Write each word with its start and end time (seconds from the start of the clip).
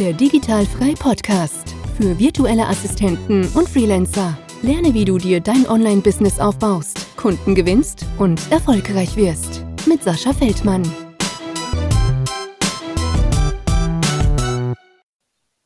Der 0.00 0.12
Digitalfrei 0.12 0.94
Podcast 0.98 1.72
für 1.96 2.18
virtuelle 2.18 2.66
Assistenten 2.66 3.46
und 3.54 3.68
Freelancer. 3.68 4.36
Lerne, 4.60 4.92
wie 4.92 5.04
du 5.04 5.18
dir 5.18 5.40
dein 5.40 5.68
Online-Business 5.68 6.40
aufbaust, 6.40 7.16
Kunden 7.16 7.54
gewinnst 7.54 8.04
und 8.18 8.50
erfolgreich 8.50 9.14
wirst. 9.14 9.64
Mit 9.86 10.02
Sascha 10.02 10.32
Feldmann. 10.32 10.82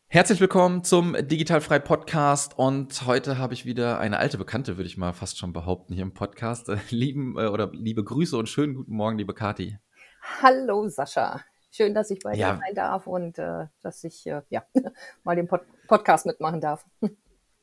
Herzlich 0.09 0.41
willkommen 0.43 0.85
zum 0.85 1.15
Digitalfrei 1.15 1.79
Podcast 1.79 2.59
und 2.59 3.07
heute 3.07 3.39
habe 3.39 3.55
ich 3.55 3.65
wieder 3.65 3.99
eine 3.99 4.19
alte 4.19 4.37
Bekannte, 4.37 4.77
würde 4.77 4.89
ich 4.89 4.99
mal 4.99 5.15
fast 5.15 5.39
schon 5.39 5.55
behaupten, 5.55 5.95
hier 5.95 6.03
im 6.03 6.13
Podcast. 6.13 6.71
Lieben 6.91 7.39
äh, 7.39 7.47
oder 7.47 7.71
liebe 7.73 8.05
Grüße 8.05 8.37
und 8.37 8.51
schönen 8.51 8.75
guten 8.75 8.93
Morgen, 8.93 9.17
liebe 9.17 9.33
Kati. 9.33 9.79
Hallo 10.43 10.87
Sascha. 10.89 11.41
Schön, 11.71 11.95
dass 11.95 12.11
ich 12.11 12.21
bei 12.21 12.35
Ja. 12.35 12.53
dir 12.55 12.61
sein 12.61 12.75
darf 12.75 13.07
und 13.07 13.39
äh, 13.39 13.67
dass 13.83 14.03
ich 14.05 14.27
äh, 14.27 14.43
ja, 14.51 14.63
mal 15.25 15.37
den 15.37 15.47
Pod 15.49 15.61
Podcast 15.87 16.27
mitmachen 16.27 16.61
darf. 16.61 16.85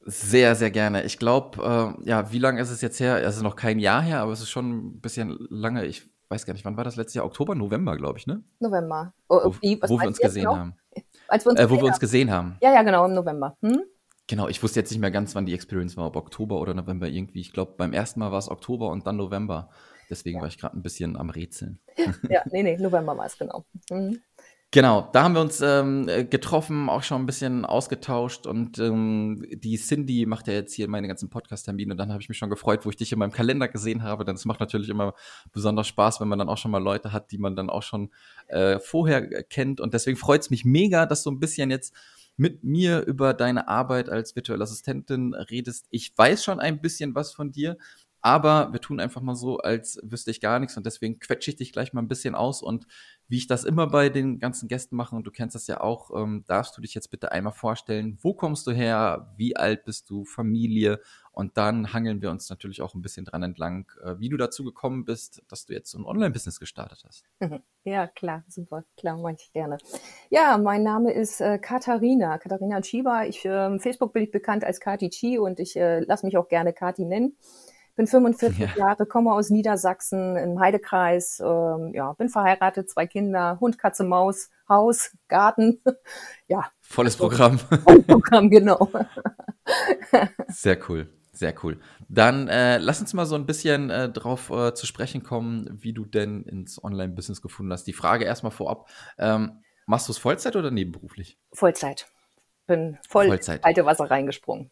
Sehr, 0.05 0.55
sehr 0.55 0.71
gerne. 0.71 1.03
Ich 1.03 1.17
glaube, 1.17 1.95
äh, 2.03 2.07
ja, 2.09 2.31
wie 2.31 2.39
lange 2.39 2.61
ist 2.61 2.69
es 2.69 2.81
jetzt 2.81 2.99
her? 2.99 3.23
Es 3.23 3.35
ist 3.37 3.41
noch 3.41 3.55
kein 3.55 3.79
Jahr 3.79 4.01
her, 4.01 4.19
aber 4.21 4.31
es 4.31 4.41
ist 4.41 4.49
schon 4.49 4.69
ein 4.95 5.01
bisschen 5.01 5.35
lange. 5.49 5.85
Ich 5.85 6.09
weiß 6.29 6.45
gar 6.45 6.53
nicht, 6.53 6.65
wann 6.65 6.77
war 6.77 6.83
das 6.83 6.95
letzte 6.95 7.17
Jahr? 7.17 7.25
Oktober, 7.25 7.55
November, 7.55 7.97
glaube 7.97 8.19
ich, 8.19 8.27
ne? 8.27 8.43
November. 8.59 9.13
Oh, 9.29 9.39
Wo, 9.45 9.55
wie, 9.61 9.81
was 9.81 9.89
wo 9.89 9.99
wir 9.99 10.07
uns 10.07 10.19
gesehen 10.19 10.43
genau? 10.43 10.55
haben. 10.57 10.75
Als 11.27 11.45
wir 11.45 11.51
uns 11.51 11.59
Äh, 11.59 11.69
wo 11.69 11.77
wir 11.77 11.85
uns 11.85 11.99
gesehen 11.99 12.29
haben. 12.31 12.57
Ja, 12.61 12.73
ja, 12.73 12.83
genau, 12.83 13.05
im 13.05 13.13
November. 13.13 13.57
Hm? 13.61 13.81
Genau, 14.27 14.47
ich 14.47 14.61
wusste 14.63 14.79
jetzt 14.79 14.89
nicht 14.91 14.99
mehr 15.01 15.11
ganz, 15.11 15.35
wann 15.35 15.45
die 15.45 15.53
Experience 15.53 15.97
war, 15.97 16.07
ob 16.07 16.15
Oktober 16.15 16.59
oder 16.59 16.73
November 16.73 17.07
irgendwie. 17.07 17.41
Ich 17.41 17.53
glaube, 17.53 17.73
beim 17.77 17.93
ersten 17.93 18.19
Mal 18.19 18.31
war 18.31 18.39
es 18.39 18.49
Oktober 18.49 18.89
und 18.89 19.05
dann 19.05 19.17
November. 19.17 19.69
Deswegen 20.09 20.41
war 20.41 20.47
ich 20.47 20.57
gerade 20.57 20.77
ein 20.77 20.81
bisschen 20.81 21.17
am 21.17 21.29
Rätseln. 21.29 21.79
Ja, 22.29 22.43
nee, 22.51 22.63
nee, 22.63 22.77
November 22.77 23.17
war 23.17 23.25
es 23.25 23.37
genau. 23.37 23.65
Mhm. 23.89 24.21
Genau, 24.75 25.09
da 25.13 25.23
haben 25.23 25.35
wir 25.35 25.41
uns 25.41 25.61
ähm, 25.61 26.09
äh, 26.09 26.25
getroffen, 26.25 26.89
auch 26.89 27.01
schon 27.01 27.21
ein 27.21 27.25
bisschen 27.25 27.63
ausgetauscht 27.63 28.45
und 28.45 28.77
ähm, 28.77 29.45
die 29.49 29.77
Cindy 29.77 30.25
macht 30.25 30.47
ja 30.47 30.53
jetzt 30.53 30.73
hier 30.73 30.89
meine 30.89 31.07
ganzen 31.07 31.29
Podcast-Termine 31.29 31.93
und 31.93 31.97
dann 31.97 32.11
habe 32.11 32.21
ich 32.21 32.27
mich 32.27 32.37
schon 32.37 32.49
gefreut, 32.49 32.85
wo 32.85 32.89
ich 32.89 32.97
dich 32.97 33.09
in 33.13 33.19
meinem 33.19 33.31
Kalender 33.31 33.69
gesehen 33.69 34.03
habe, 34.03 34.25
denn 34.25 34.35
es 34.35 34.43
macht 34.43 34.59
natürlich 34.59 34.89
immer 34.89 35.13
besonders 35.53 35.87
Spaß, 35.87 36.19
wenn 36.19 36.27
man 36.27 36.39
dann 36.39 36.49
auch 36.49 36.57
schon 36.57 36.71
mal 36.71 36.83
Leute 36.83 37.13
hat, 37.13 37.31
die 37.31 37.37
man 37.37 37.55
dann 37.55 37.69
auch 37.69 37.83
schon 37.83 38.11
äh, 38.47 38.79
vorher 38.79 39.43
kennt 39.43 39.79
und 39.79 39.93
deswegen 39.93 40.17
freut 40.17 40.41
es 40.41 40.49
mich 40.49 40.65
mega, 40.65 41.05
dass 41.05 41.23
du 41.23 41.31
ein 41.31 41.39
bisschen 41.39 41.71
jetzt 41.71 41.95
mit 42.35 42.65
mir 42.65 42.99
über 43.05 43.33
deine 43.33 43.69
Arbeit 43.69 44.09
als 44.09 44.35
virtuelle 44.35 44.63
Assistentin 44.63 45.33
redest. 45.33 45.87
Ich 45.89 46.11
weiß 46.17 46.43
schon 46.43 46.59
ein 46.59 46.81
bisschen 46.81 47.15
was 47.15 47.31
von 47.31 47.53
dir, 47.53 47.77
aber 48.25 48.73
wir 48.73 48.81
tun 48.81 48.99
einfach 48.99 49.21
mal 49.21 49.35
so, 49.35 49.59
als 49.59 49.99
wüsste 50.01 50.31
ich 50.31 50.41
gar 50.41 50.57
nichts 50.57 50.75
und 50.75 50.83
deswegen 50.87 51.19
quetsche 51.19 51.51
ich 51.51 51.57
dich 51.57 51.71
gleich 51.71 51.93
mal 51.93 52.01
ein 52.01 52.07
bisschen 52.07 52.33
aus 52.33 52.63
und 52.63 52.87
wie 53.27 53.37
ich 53.37 53.45
das 53.45 53.63
immer 53.63 53.85
bei 53.85 54.09
den 54.09 54.39
ganzen 54.39 54.67
Gästen 54.67 54.95
mache, 54.95 55.15
und 55.15 55.27
du 55.27 55.31
kennst 55.31 55.53
das 55.53 55.67
ja 55.67 55.79
auch, 55.79 56.09
ähm, 56.15 56.43
darfst 56.47 56.75
du 56.75 56.81
dich 56.81 56.95
jetzt 56.95 57.11
bitte 57.11 57.31
einmal 57.31 57.53
vorstellen, 57.53 58.17
wo 58.23 58.33
kommst 58.33 58.65
du 58.65 58.71
her, 58.71 59.31
wie 59.37 59.55
alt 59.55 59.85
bist 59.85 60.09
du, 60.09 60.25
Familie, 60.25 61.01
und 61.33 61.55
dann 61.57 61.93
hangeln 61.93 62.23
wir 62.23 62.31
uns 62.31 62.49
natürlich 62.49 62.81
auch 62.81 62.95
ein 62.95 63.03
bisschen 63.03 63.25
dran 63.25 63.43
entlang, 63.43 63.91
äh, 64.03 64.15
wie 64.17 64.29
du 64.29 64.37
dazu 64.37 64.63
gekommen 64.63 65.05
bist, 65.05 65.43
dass 65.47 65.67
du 65.67 65.73
jetzt 65.73 65.91
so 65.91 65.99
ein 65.99 66.05
Online-Business 66.05 66.59
gestartet 66.59 67.03
hast. 67.05 67.25
Ja, 67.87 68.07
klar, 68.07 68.43
super, 68.47 68.83
klar, 68.97 69.15
mache 69.15 69.35
ich 69.37 69.53
gerne. 69.53 69.77
Ja, 70.31 70.57
mein 70.57 70.81
Name 70.81 71.13
ist 71.13 71.39
äh, 71.39 71.59
Katharina, 71.59 72.39
Katharina 72.39 72.81
Chiba. 72.81 73.25
Ich, 73.25 73.45
ähm, 73.45 73.79
Facebook 73.79 74.11
bin 74.11 74.23
ich 74.23 74.31
bekannt 74.31 74.63
als 74.63 74.79
Kati 74.79 75.11
Chi 75.11 75.37
und 75.37 75.59
ich 75.59 75.75
äh, 75.75 75.99
lasse 75.99 76.25
mich 76.25 76.35
auch 76.35 76.47
gerne 76.47 76.73
Kati 76.73 77.05
nennen. 77.05 77.37
Bin 77.95 78.07
45 78.07 78.59
Ja. 78.59 78.67
Jahre, 78.75 79.05
komme 79.05 79.31
aus 79.31 79.49
Niedersachsen 79.49 80.35
im 80.35 80.59
Heidekreis, 80.59 81.39
ähm, 81.39 81.91
ja, 81.93 82.11
bin 82.13 82.27
verheiratet, 82.29 82.89
zwei 82.89 83.07
Kinder, 83.07 83.57
Hund, 83.61 83.77
Katze, 83.77 84.03
Maus, 84.03 84.49
Haus, 84.67 85.15
Garten. 85.29 85.81
ja, 86.47 86.69
Volles 86.81 87.15
Programm. 87.15 87.57
Programm, 88.07 88.49
genau. 88.49 88.89
Sehr 90.49 90.77
cool, 90.89 91.09
sehr 91.31 91.53
cool. 91.63 91.79
Dann 92.07 92.47
äh, 92.47 92.77
lass 92.77 93.01
uns 93.01 93.13
mal 93.13 93.25
so 93.25 93.35
ein 93.35 93.45
bisschen 93.45 93.89
äh, 93.89 94.09
drauf 94.09 94.49
äh, 94.51 94.73
zu 94.73 94.85
sprechen 94.85 95.23
kommen, 95.23 95.67
wie 95.81 95.93
du 95.93 96.05
denn 96.05 96.43
ins 96.43 96.83
Online-Business 96.83 97.41
gefunden 97.41 97.71
hast. 97.73 97.85
Die 97.85 97.93
Frage 97.93 98.25
erstmal 98.25 98.51
vorab, 98.51 98.87
ähm, 99.17 99.63
machst 99.87 100.07
du 100.07 100.11
es 100.11 100.17
Vollzeit 100.19 100.55
oder 100.55 100.69
nebenberuflich? 100.69 101.39
Vollzeit. 101.51 102.07
Bin 102.67 102.97
voll 103.07 103.27
Vollzeit. 103.27 103.55
ins 103.57 103.63
kalte 103.63 103.85
Wasser 103.85 104.09
reingesprungen. 104.09 104.69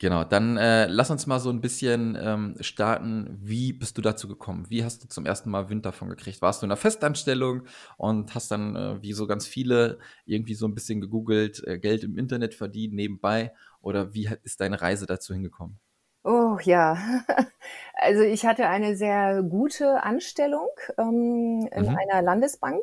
Genau, 0.00 0.22
dann 0.22 0.56
äh, 0.56 0.86
lass 0.86 1.10
uns 1.10 1.26
mal 1.26 1.40
so 1.40 1.50
ein 1.50 1.60
bisschen 1.60 2.16
ähm, 2.20 2.54
starten. 2.60 3.36
Wie 3.42 3.72
bist 3.72 3.98
du 3.98 4.02
dazu 4.02 4.28
gekommen? 4.28 4.66
Wie 4.68 4.84
hast 4.84 5.02
du 5.02 5.08
zum 5.08 5.26
ersten 5.26 5.50
Mal 5.50 5.70
Wind 5.70 5.84
davon 5.86 6.08
gekriegt? 6.08 6.40
Warst 6.40 6.62
du 6.62 6.66
in 6.66 6.70
einer 6.70 6.76
Festanstellung 6.76 7.62
und 7.96 8.32
hast 8.34 8.50
dann, 8.52 8.76
äh, 8.76 9.02
wie 9.02 9.12
so 9.12 9.26
ganz 9.26 9.46
viele, 9.48 9.98
irgendwie 10.24 10.54
so 10.54 10.66
ein 10.66 10.74
bisschen 10.74 11.00
gegoogelt, 11.00 11.64
äh, 11.66 11.78
Geld 11.80 12.04
im 12.04 12.16
Internet 12.16 12.54
verdienen 12.54 12.94
nebenbei? 12.94 13.52
Oder 13.80 14.14
wie 14.14 14.28
ist 14.44 14.60
deine 14.60 14.80
Reise 14.80 15.06
dazu 15.06 15.32
hingekommen? 15.34 15.80
Oh 16.24 16.58
ja, 16.62 16.96
also 17.94 18.22
ich 18.22 18.44
hatte 18.44 18.68
eine 18.68 18.96
sehr 18.96 19.42
gute 19.42 20.02
Anstellung 20.02 20.68
ähm, 20.98 21.68
in 21.72 21.88
Mhm. 21.88 21.96
einer 22.10 22.22
Landesbank 22.22 22.82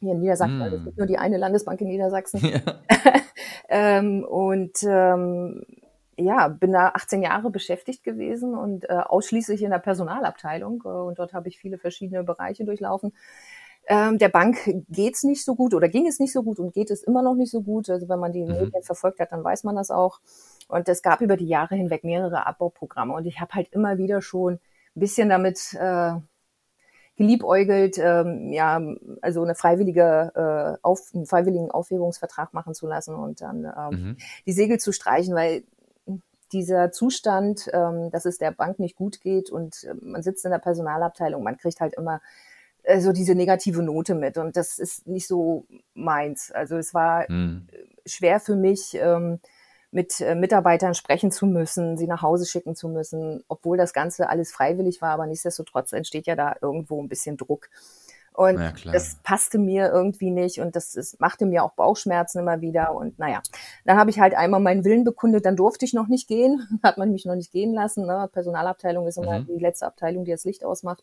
hier 0.00 0.12
in 0.12 0.20
Niedersachsen. 0.20 0.62
Also 0.62 0.76
es 0.76 0.82
Mm. 0.82 0.84
gibt 0.84 0.98
nur 0.98 1.06
die 1.06 1.18
eine 1.18 1.38
Landesbank 1.38 1.80
in 1.80 1.88
Niedersachsen. 1.88 2.42
ja. 2.52 2.82
ähm, 3.68 4.24
und 4.24 4.78
ähm, 4.84 5.64
ja, 6.16 6.48
bin 6.48 6.72
da 6.72 6.88
18 6.94 7.22
Jahre 7.22 7.50
beschäftigt 7.50 8.04
gewesen 8.04 8.54
und 8.54 8.88
äh, 8.88 8.94
ausschließlich 8.94 9.62
in 9.62 9.70
der 9.70 9.78
Personalabteilung. 9.78 10.82
Äh, 10.84 10.88
und 10.88 11.18
dort 11.18 11.32
habe 11.32 11.48
ich 11.48 11.58
viele 11.58 11.78
verschiedene 11.78 12.24
Bereiche 12.24 12.64
durchlaufen. 12.64 13.12
Ähm, 13.88 14.18
der 14.18 14.28
Bank 14.28 14.58
geht's 14.88 15.24
nicht 15.24 15.44
so 15.44 15.54
gut 15.56 15.74
oder 15.74 15.88
ging 15.88 16.06
es 16.06 16.20
nicht 16.20 16.32
so 16.32 16.42
gut 16.42 16.58
und 16.60 16.72
geht 16.72 16.90
es 16.90 17.02
immer 17.02 17.22
noch 17.22 17.34
nicht 17.34 17.50
so 17.50 17.62
gut. 17.62 17.90
Also 17.90 18.08
wenn 18.08 18.20
man 18.20 18.32
die 18.32 18.44
Mhm. 18.46 18.70
Medien 18.70 18.82
verfolgt 18.82 19.20
hat, 19.20 19.32
dann 19.32 19.42
weiß 19.44 19.64
man 19.64 19.76
das 19.76 19.90
auch. 19.90 20.20
Und 20.68 20.88
es 20.88 21.02
gab 21.02 21.20
über 21.20 21.36
die 21.36 21.48
Jahre 21.48 21.74
hinweg 21.74 22.04
mehrere 22.04 22.46
Abbauprogramme. 22.46 23.12
Und 23.14 23.26
ich 23.26 23.40
habe 23.40 23.54
halt 23.54 23.68
immer 23.72 23.98
wieder 23.98 24.22
schon 24.22 24.54
ein 24.54 25.00
bisschen 25.00 25.28
damit 25.30 25.74
äh, 25.74 26.12
geliebäugelt, 27.16 27.98
ähm, 27.98 28.52
ja, 28.52 28.80
also 29.20 29.42
eine 29.42 29.54
freiwillige, 29.54 30.32
äh, 30.34 30.78
auf, 30.82 31.10
einen 31.14 31.26
freiwilligen 31.26 31.70
Aufhebungsvertrag 31.70 32.54
machen 32.54 32.74
zu 32.74 32.86
lassen 32.86 33.14
und 33.14 33.42
dann 33.42 33.64
ähm, 33.64 34.02
Mhm. 34.02 34.16
die 34.46 34.52
Segel 34.52 34.78
zu 34.80 34.92
streichen, 34.92 35.34
weil 35.34 35.64
dieser 36.52 36.92
Zustand, 36.92 37.68
ähm, 37.72 38.10
dass 38.10 38.24
es 38.24 38.38
der 38.38 38.50
Bank 38.52 38.78
nicht 38.78 38.96
gut 38.96 39.20
geht 39.20 39.50
und 39.50 39.84
äh, 39.84 39.94
man 40.00 40.22
sitzt 40.22 40.44
in 40.44 40.50
der 40.50 40.58
Personalabteilung, 40.58 41.42
man 41.42 41.56
kriegt 41.56 41.80
halt 41.80 41.94
immer 41.94 42.20
äh, 42.82 43.00
so 43.00 43.12
diese 43.12 43.34
negative 43.34 43.82
Note 43.82 44.14
mit 44.14 44.38
und 44.38 44.56
das 44.56 44.78
ist 44.78 45.06
nicht 45.06 45.26
so 45.26 45.66
meins. 45.94 46.50
Also 46.52 46.76
es 46.76 46.94
war 46.94 47.26
Hm. 47.28 47.66
schwer 48.06 48.40
für 48.40 48.56
mich, 48.56 48.94
ähm, 48.94 49.40
mit 49.92 50.20
äh, 50.22 50.34
Mitarbeitern 50.34 50.94
sprechen 50.94 51.30
zu 51.30 51.46
müssen, 51.46 51.98
sie 51.98 52.06
nach 52.06 52.22
Hause 52.22 52.46
schicken 52.46 52.74
zu 52.74 52.88
müssen, 52.88 53.44
obwohl 53.48 53.76
das 53.76 53.92
Ganze 53.92 54.28
alles 54.28 54.50
freiwillig 54.50 55.02
war, 55.02 55.10
aber 55.10 55.26
nichtsdestotrotz 55.26 55.92
entsteht 55.92 56.26
ja 56.26 56.34
da 56.34 56.56
irgendwo 56.62 57.02
ein 57.02 57.08
bisschen 57.08 57.36
Druck. 57.36 57.68
Und 58.34 58.58
Ja, 58.58 58.72
das 58.92 59.16
passte 59.22 59.58
mir 59.58 59.90
irgendwie 59.90 60.30
nicht 60.30 60.60
und 60.60 60.74
das, 60.74 60.92
das 60.92 61.18
machte 61.18 61.44
mir 61.44 61.62
auch 61.62 61.72
Bauchschmerzen 61.72 62.38
immer 62.38 62.60
wieder. 62.62 62.94
Und 62.94 63.18
naja, 63.18 63.42
dann 63.84 63.98
habe 63.98 64.10
ich 64.10 64.20
halt 64.20 64.34
einmal 64.34 64.60
meinen 64.60 64.84
Willen 64.84 65.04
bekundet, 65.04 65.44
dann 65.44 65.56
durfte 65.56 65.84
ich 65.84 65.92
noch 65.92 66.08
nicht 66.08 66.28
gehen, 66.28 66.66
hat 66.82 66.96
man 66.98 67.12
mich 67.12 67.26
noch 67.26 67.34
nicht 67.34 67.52
gehen 67.52 67.74
lassen. 67.74 68.06
Ne? 68.06 68.28
Personalabteilung 68.32 69.06
ist 69.06 69.18
immer 69.18 69.40
Mhm. 69.40 69.46
die 69.46 69.58
letzte 69.58 69.86
Abteilung, 69.86 70.24
die 70.24 70.30
das 70.30 70.44
Licht 70.44 70.64
ausmacht. 70.64 71.02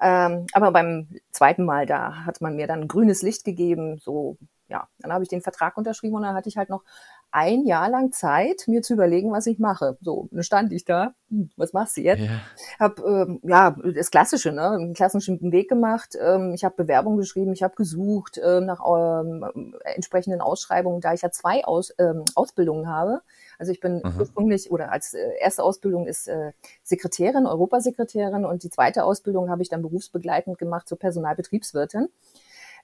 Ähm, 0.00 0.46
aber 0.52 0.70
beim 0.70 1.08
zweiten 1.32 1.64
Mal, 1.64 1.84
da 1.86 2.24
hat 2.24 2.40
man 2.40 2.56
mir 2.56 2.66
dann 2.66 2.88
grünes 2.88 3.22
Licht 3.22 3.44
gegeben. 3.44 3.98
So, 3.98 4.36
ja, 4.68 4.86
dann 5.00 5.12
habe 5.12 5.24
ich 5.24 5.28
den 5.28 5.42
Vertrag 5.42 5.76
unterschrieben 5.76 6.14
und 6.14 6.22
dann 6.22 6.34
hatte 6.36 6.48
ich 6.48 6.56
halt 6.56 6.68
noch 6.70 6.82
ein 7.30 7.64
Jahr 7.66 7.90
lang 7.90 8.12
Zeit, 8.12 8.64
mir 8.66 8.82
zu 8.82 8.94
überlegen, 8.94 9.30
was 9.32 9.46
ich 9.46 9.58
mache. 9.58 9.98
So, 10.00 10.28
dann 10.30 10.42
stand 10.42 10.72
ich 10.72 10.84
da. 10.84 11.14
Hm, 11.30 11.50
was 11.56 11.72
machst 11.72 11.96
du 11.96 12.00
jetzt? 12.00 12.22
Ja. 12.22 12.40
Hab 12.78 12.98
ähm, 13.00 13.40
ja 13.42 13.76
das 13.94 14.10
Klassische, 14.10 14.52
ne, 14.52 14.70
einen 14.70 14.94
klassischen 14.94 15.52
Weg 15.52 15.68
gemacht. 15.68 16.16
Ähm, 16.20 16.52
ich 16.54 16.64
habe 16.64 16.74
Bewerbungen 16.76 17.18
geschrieben, 17.18 17.52
ich 17.52 17.62
habe 17.62 17.74
gesucht 17.74 18.40
ähm, 18.42 18.66
nach 18.66 18.80
ähm, 18.86 19.74
entsprechenden 19.84 20.40
Ausschreibungen, 20.40 21.00
da 21.00 21.12
ich 21.12 21.22
ja 21.22 21.30
zwei 21.30 21.64
Aus, 21.64 21.92
ähm, 21.98 22.24
Ausbildungen 22.34 22.88
habe. 22.88 23.20
Also 23.58 23.72
ich 23.72 23.80
bin 23.80 24.00
Aha. 24.04 24.18
ursprünglich 24.18 24.70
oder 24.70 24.92
als 24.92 25.14
äh, 25.14 25.30
erste 25.40 25.62
Ausbildung 25.62 26.06
ist 26.06 26.28
äh, 26.28 26.52
Sekretärin, 26.82 27.46
Europasekretärin 27.46 28.44
und 28.44 28.62
die 28.62 28.70
zweite 28.70 29.04
Ausbildung 29.04 29.50
habe 29.50 29.62
ich 29.62 29.68
dann 29.68 29.82
berufsbegleitend 29.82 30.58
gemacht 30.58 30.88
zur 30.88 30.98
Personalbetriebswirtin. 30.98 32.08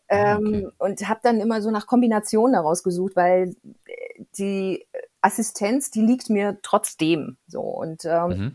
Ah, 0.08 0.36
Ähm, 0.36 0.70
Und 0.78 1.08
habe 1.08 1.20
dann 1.22 1.40
immer 1.40 1.62
so 1.62 1.70
nach 1.70 1.86
Kombinationen 1.86 2.54
daraus 2.54 2.82
gesucht, 2.82 3.16
weil 3.16 3.54
äh, 3.86 3.92
die 4.38 4.86
Assistenz, 5.20 5.90
die 5.90 6.02
liegt 6.02 6.30
mir 6.30 6.58
trotzdem 6.62 7.36
so. 7.46 7.60
Und 7.60 8.04
ähm, 8.04 8.36
Mhm. 8.36 8.54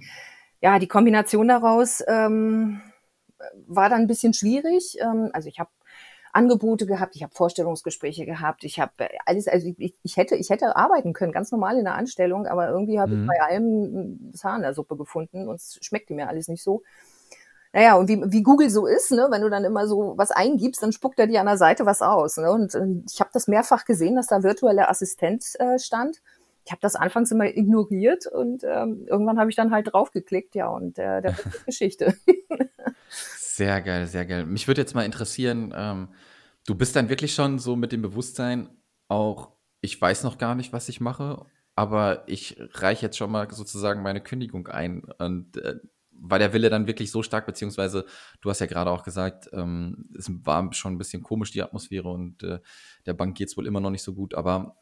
ja, 0.62 0.80
die 0.80 0.88
Kombination 0.88 1.48
daraus 1.48 2.04
ähm, 2.08 2.82
war 3.68 3.90
dann 3.90 4.02
ein 4.02 4.08
bisschen 4.08 4.34
schwierig. 4.34 4.98
Ähm, 5.02 5.30
also 5.34 5.50
ich 5.50 5.60
habe 5.60 5.70
Angebote 6.32 6.86
gehabt, 6.86 7.16
ich 7.16 7.24
habe 7.24 7.34
Vorstellungsgespräche 7.34 8.26
gehabt, 8.26 8.64
ich 8.64 8.80
habe 8.80 9.10
alles, 9.26 9.48
also 9.48 9.74
ich, 9.78 9.96
ich 10.04 10.18
hätte, 10.18 10.36
ich 10.36 10.50
hätte 10.52 10.76
arbeiten 10.76 11.14
können, 11.14 11.32
ganz 11.32 11.52
normal 11.52 11.78
in 11.78 11.86
der 11.86 11.96
Anstellung, 11.96 12.46
aber 12.46 12.70
irgendwie 12.70 13.00
habe 13.00 13.12
Mhm. 13.12 13.20
ich 13.22 13.26
bei 13.26 13.42
allem 13.48 14.32
Haar 14.44 14.56
in 14.58 14.62
der 14.62 14.74
Suppe 14.76 14.96
gefunden 14.96 15.48
und 15.48 15.56
es 15.56 15.80
schmeckte 15.82 16.14
mir 16.14 16.28
alles 16.28 16.48
nicht 16.48 16.64
so. 16.64 16.84
Naja, 17.72 17.96
und 17.96 18.08
wie, 18.08 18.20
wie 18.32 18.42
Google 18.42 18.70
so 18.70 18.88
ist, 18.88 19.12
ne, 19.12 19.28
wenn 19.30 19.42
du 19.42 19.50
dann 19.50 19.64
immer 19.64 19.88
so 19.88 20.16
was 20.18 20.32
eingibst, 20.32 20.82
dann 20.82 20.92
spuckt 20.92 21.20
er 21.20 21.28
dir 21.28 21.40
an 21.40 21.46
der 21.46 21.58
Seite 21.58 21.86
was 21.86 22.02
aus. 22.02 22.38
Ne? 22.38 22.52
Und, 22.52 22.74
und 22.74 23.04
ich 23.12 23.20
habe 23.20 23.30
das 23.32 23.48
mehrfach 23.48 23.86
gesehen, 23.86 24.16
dass 24.16 24.28
da 24.28 24.42
virtuelle 24.42 24.90
Assistent 24.90 25.46
äh, 25.60 25.78
stand. 25.78 26.22
Ich 26.66 26.72
habe 26.72 26.82
das 26.82 26.96
anfangs 26.96 27.32
immer 27.32 27.46
ignoriert 27.46 28.26
und 28.28 28.64
ähm, 28.64 29.06
irgendwann 29.08 29.40
habe 29.40 29.50
ich 29.50 29.56
dann 29.56 29.72
halt 29.72 29.94
draufgeklickt, 29.94 30.56
ja, 30.56 30.68
und 30.68 30.98
äh, 30.98 31.22
der 31.22 31.32
ist 31.46 31.66
Geschichte. 31.66 32.16
sehr 33.38 33.82
geil, 33.82 34.08
sehr 34.08 34.26
geil. 34.26 34.46
Mich 34.46 34.68
würde 34.68 34.82
jetzt 34.82 34.96
mal 34.96 35.06
interessieren, 35.06 35.74
ähm, 35.76 36.10
du 36.66 36.76
bist 36.76 36.96
dann 36.96 37.10
wirklich 37.10 37.34
schon 37.34 37.60
so 37.60 37.76
mit 37.76 37.92
dem 37.92 38.02
Bewusstsein, 38.02 38.70
auch 39.08 39.52
ich 39.82 40.00
weiß 40.00 40.24
noch 40.24 40.38
gar 40.38 40.56
nicht, 40.56 40.74
was 40.74 40.90
ich 40.90 41.02
mache, 41.02 41.46
aber 41.76 42.24
ich 42.28 42.58
reiche 42.74 43.06
jetzt 43.06 43.18
schon 43.18 43.32
mal 43.32 43.50
sozusagen 43.52 44.02
meine 44.02 44.22
Kündigung 44.22 44.68
ein. 44.68 45.04
Und 45.18 45.58
äh, 45.58 45.76
war 46.22 46.40
der 46.40 46.54
Wille 46.54 46.70
dann 46.70 46.88
wirklich 46.88 47.12
so 47.12 47.24
stark, 47.24 47.46
beziehungsweise 47.46 48.06
du 48.42 48.50
hast 48.50 48.60
ja 48.60 48.66
gerade 48.66 48.92
auch 48.92 49.04
gesagt, 49.04 49.50
ähm, 49.54 50.10
es 50.18 50.30
war 50.46 50.72
schon 50.74 50.94
ein 50.94 50.98
bisschen 50.98 51.24
komisch, 51.24 51.52
die 51.52 51.62
Atmosphäre 51.62 52.10
und 52.10 52.44
äh, 52.44 52.60
der 53.06 53.14
Bank 53.14 53.38
geht 53.38 53.50
es 53.50 53.58
wohl 53.58 53.68
immer 53.68 53.80
noch 53.80 53.92
nicht 53.92 54.04
so 54.04 54.14
gut, 54.14 54.34
aber 54.34 54.76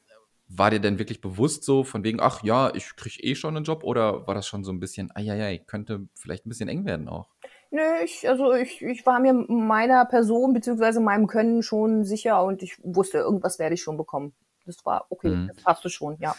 war 0.50 0.72
dir 0.72 0.80
denn 0.80 0.98
wirklich 0.98 1.22
bewusst 1.22 1.64
so 1.64 1.84
von 1.84 2.04
wegen, 2.04 2.20
ach 2.22 2.42
ja, 2.44 2.74
ich 2.74 2.96
kriege 2.96 3.22
eh 3.22 3.36
schon 3.36 3.56
einen 3.56 3.66
Job 3.66 3.84
oder 3.84 4.28
war 4.28 4.34
das 4.34 4.48
schon 4.48 4.64
so 4.64 4.72
ein 4.72 4.80
bisschen, 4.80 5.12
ai, 5.14 5.62
könnte 5.68 6.08
vielleicht 6.16 6.46
ein 6.46 6.50
bisschen 6.50 6.70
eng 6.70 6.86
werden 6.86 7.10
auch? 7.10 7.30
Nö, 7.70 7.82
ich, 8.04 8.28
also 8.30 8.54
ich, 8.54 8.82
ich 8.82 9.06
war 9.06 9.20
mir 9.20 9.34
meiner 9.34 10.06
Person 10.06 10.54
beziehungsweise 10.54 11.02
meinem 11.02 11.28
Können 11.28 11.64
schon 11.64 12.06
sicher 12.06 12.44
und 12.44 12.64
ich 12.64 12.78
wusste, 12.82 13.18
irgendwas 13.18 13.60
werde 13.60 13.76
ich 13.76 13.82
schon 13.82 13.98
bekommen. 13.98 14.34
Das 14.66 14.86
war 14.86 15.06
okay, 15.10 15.30
mhm. 15.30 15.48
das 15.48 15.64
passte 15.64 15.90
schon, 15.90 16.18
ja. 16.20 16.36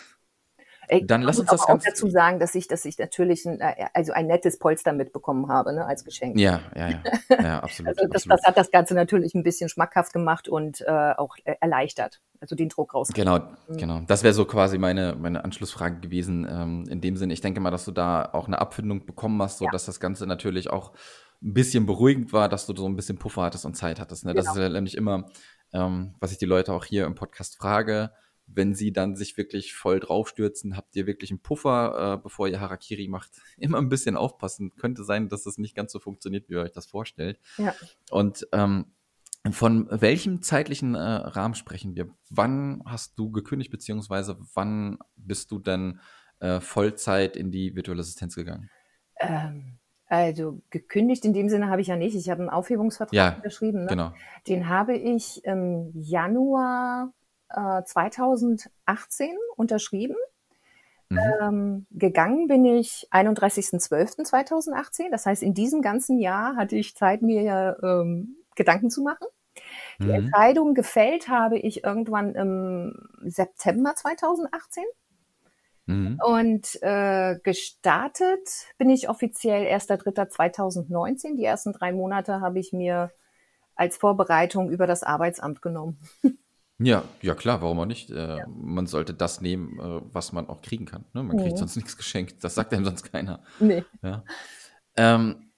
Ich 0.88 1.06
Dann 1.06 1.22
lass 1.22 1.38
uns 1.38 1.50
das 1.50 1.66
ganz 1.66 1.82
auch 1.82 1.86
dazu 1.86 2.08
sagen, 2.08 2.38
dass 2.38 2.54
ich, 2.54 2.68
dass 2.68 2.84
ich 2.84 2.98
natürlich 2.98 3.44
ein, 3.44 3.60
äh, 3.60 3.86
also 3.94 4.12
ein 4.12 4.26
nettes 4.26 4.58
Polster 4.58 4.92
mitbekommen 4.92 5.48
habe, 5.48 5.72
ne, 5.72 5.84
als 5.84 6.04
Geschenk. 6.04 6.38
Ja, 6.38 6.60
ja, 6.74 6.88
ja, 6.88 7.02
ja 7.28 7.58
absolut. 7.62 7.88
also 7.88 8.08
das, 8.08 8.22
absolut. 8.22 8.38
das 8.38 8.46
hat 8.46 8.56
das 8.56 8.70
Ganze 8.70 8.94
natürlich 8.94 9.34
ein 9.34 9.42
bisschen 9.42 9.68
schmackhaft 9.68 10.12
gemacht 10.12 10.48
und 10.48 10.80
äh, 10.80 11.12
auch 11.16 11.36
äh, 11.44 11.56
erleichtert, 11.60 12.20
also 12.40 12.56
den 12.56 12.68
Druck 12.68 12.94
raus. 12.94 13.08
Genau, 13.12 13.38
mhm. 13.38 13.76
genau. 13.76 14.00
Das 14.06 14.22
wäre 14.22 14.34
so 14.34 14.44
quasi 14.44 14.78
meine, 14.78 15.16
meine 15.18 15.44
Anschlussfrage 15.44 16.00
gewesen. 16.00 16.46
Ähm, 16.50 16.84
in 16.88 17.00
dem 17.00 17.16
Sinne, 17.16 17.32
ich 17.32 17.40
denke 17.40 17.60
mal, 17.60 17.70
dass 17.70 17.84
du 17.84 17.92
da 17.92 18.30
auch 18.32 18.46
eine 18.46 18.60
Abfindung 18.60 19.04
bekommen 19.06 19.40
hast, 19.42 19.58
so 19.58 19.66
ja. 19.66 19.70
dass 19.70 19.86
das 19.86 20.00
Ganze 20.00 20.26
natürlich 20.26 20.70
auch 20.70 20.92
ein 21.42 21.54
bisschen 21.54 21.86
beruhigend 21.86 22.32
war, 22.32 22.48
dass 22.48 22.66
du 22.66 22.74
so 22.74 22.86
ein 22.86 22.96
bisschen 22.96 23.18
Puffer 23.18 23.42
hattest 23.42 23.64
und 23.64 23.76
Zeit 23.76 24.00
hattest. 24.00 24.24
Ne? 24.24 24.32
Genau. 24.32 24.44
Das 24.44 24.56
ist 24.56 24.60
ja 24.60 24.68
nämlich 24.68 24.96
immer, 24.96 25.26
ähm, 25.72 26.14
was 26.20 26.32
ich 26.32 26.38
die 26.38 26.46
Leute 26.46 26.72
auch 26.72 26.84
hier 26.84 27.04
im 27.04 27.14
Podcast 27.14 27.56
frage 27.56 28.10
wenn 28.48 28.74
sie 28.74 28.92
dann 28.92 29.14
sich 29.14 29.36
wirklich 29.36 29.74
voll 29.74 30.00
draufstürzen, 30.00 30.76
habt 30.76 30.96
ihr 30.96 31.06
wirklich 31.06 31.30
einen 31.30 31.40
Puffer, 31.40 32.14
äh, 32.14 32.22
bevor 32.22 32.48
ihr 32.48 32.60
Harakiri 32.60 33.08
macht. 33.08 33.30
Immer 33.58 33.78
ein 33.78 33.88
bisschen 33.88 34.16
aufpassen. 34.16 34.74
Könnte 34.76 35.04
sein, 35.04 35.28
dass 35.28 35.46
es 35.46 35.58
nicht 35.58 35.76
ganz 35.76 35.92
so 35.92 36.00
funktioniert, 36.00 36.48
wie 36.48 36.54
ihr 36.54 36.60
euch 36.60 36.72
das 36.72 36.86
vorstellt. 36.86 37.38
Ja. 37.58 37.74
Und 38.10 38.48
ähm, 38.52 38.86
von 39.50 39.86
welchem 39.90 40.42
zeitlichen 40.42 40.94
äh, 40.94 40.98
Rahmen 40.98 41.54
sprechen 41.54 41.94
wir? 41.94 42.08
Wann 42.30 42.82
hast 42.84 43.18
du 43.18 43.30
gekündigt, 43.30 43.70
beziehungsweise 43.70 44.38
wann 44.54 44.98
bist 45.16 45.50
du 45.50 45.58
dann 45.58 46.00
äh, 46.40 46.60
Vollzeit 46.60 47.36
in 47.36 47.50
die 47.50 47.74
virtuelle 47.76 48.00
Assistenz 48.00 48.34
gegangen? 48.34 48.70
Ähm, 49.20 49.78
also 50.06 50.62
gekündigt 50.70 51.24
in 51.24 51.34
dem 51.34 51.48
Sinne 51.48 51.68
habe 51.68 51.82
ich 51.82 51.88
ja 51.88 51.96
nicht. 51.96 52.14
Ich 52.14 52.30
habe 52.30 52.40
einen 52.40 52.50
Aufhebungsvertrag 52.50 53.14
ja, 53.14 53.36
unterschrieben. 53.36 53.82
Ne? 53.82 53.86
Genau. 53.88 54.12
Den 54.46 54.68
habe 54.68 54.96
ich 54.96 55.44
im 55.44 55.92
Januar 55.94 57.12
2018 57.50 59.30
äh, 59.30 59.34
unterschrieben. 59.56 60.16
Mhm. 61.10 61.18
Ähm, 61.40 61.86
gegangen 61.90 62.48
bin 62.48 62.64
ich 62.64 63.08
31.12.2018. 63.10 65.10
Das 65.10 65.26
heißt, 65.26 65.42
in 65.42 65.54
diesem 65.54 65.82
ganzen 65.82 66.18
Jahr 66.18 66.56
hatte 66.56 66.76
ich 66.76 66.96
Zeit, 66.96 67.22
mir 67.22 67.76
ähm, 67.82 68.36
Gedanken 68.54 68.90
zu 68.90 69.02
machen. 69.02 69.26
Die 69.98 70.06
mhm. 70.06 70.14
Entscheidung 70.14 70.74
gefällt 70.74 71.28
habe 71.28 71.58
ich 71.58 71.84
irgendwann 71.84 72.34
im 72.34 73.08
September 73.22 73.94
2018. 73.94 74.84
Mhm. 75.86 76.20
Und 76.22 76.82
äh, 76.82 77.38
gestartet 77.42 78.66
bin 78.76 78.90
ich 78.90 79.08
offiziell 79.08 79.66
1.3.2019. 79.74 81.36
Die 81.36 81.44
ersten 81.44 81.72
drei 81.72 81.92
Monate 81.92 82.40
habe 82.40 82.58
ich 82.58 82.72
mir 82.72 83.10
als 83.74 83.96
Vorbereitung 83.96 84.70
über 84.70 84.86
das 84.86 85.02
Arbeitsamt 85.02 85.62
genommen. 85.62 85.98
Ja, 86.78 87.04
ja 87.22 87.34
klar, 87.34 87.60
warum 87.60 87.80
auch 87.80 87.86
nicht? 87.86 88.10
Äh, 88.10 88.38
ja. 88.38 88.46
Man 88.46 88.86
sollte 88.86 89.12
das 89.12 89.40
nehmen, 89.40 89.78
äh, 89.80 90.00
was 90.12 90.32
man 90.32 90.48
auch 90.48 90.62
kriegen 90.62 90.86
kann. 90.86 91.04
Ne? 91.12 91.22
Man 91.22 91.36
kriegt 91.36 91.52
mhm. 91.52 91.58
sonst 91.58 91.76
nichts 91.76 91.96
geschenkt. 91.96 92.44
Das 92.44 92.54
sagt 92.54 92.72
einem 92.72 92.84
sonst 92.84 93.10
keiner. 93.10 93.42
Nee. 93.58 93.84
Ja. 94.02 94.24
Ähm, 94.96 95.48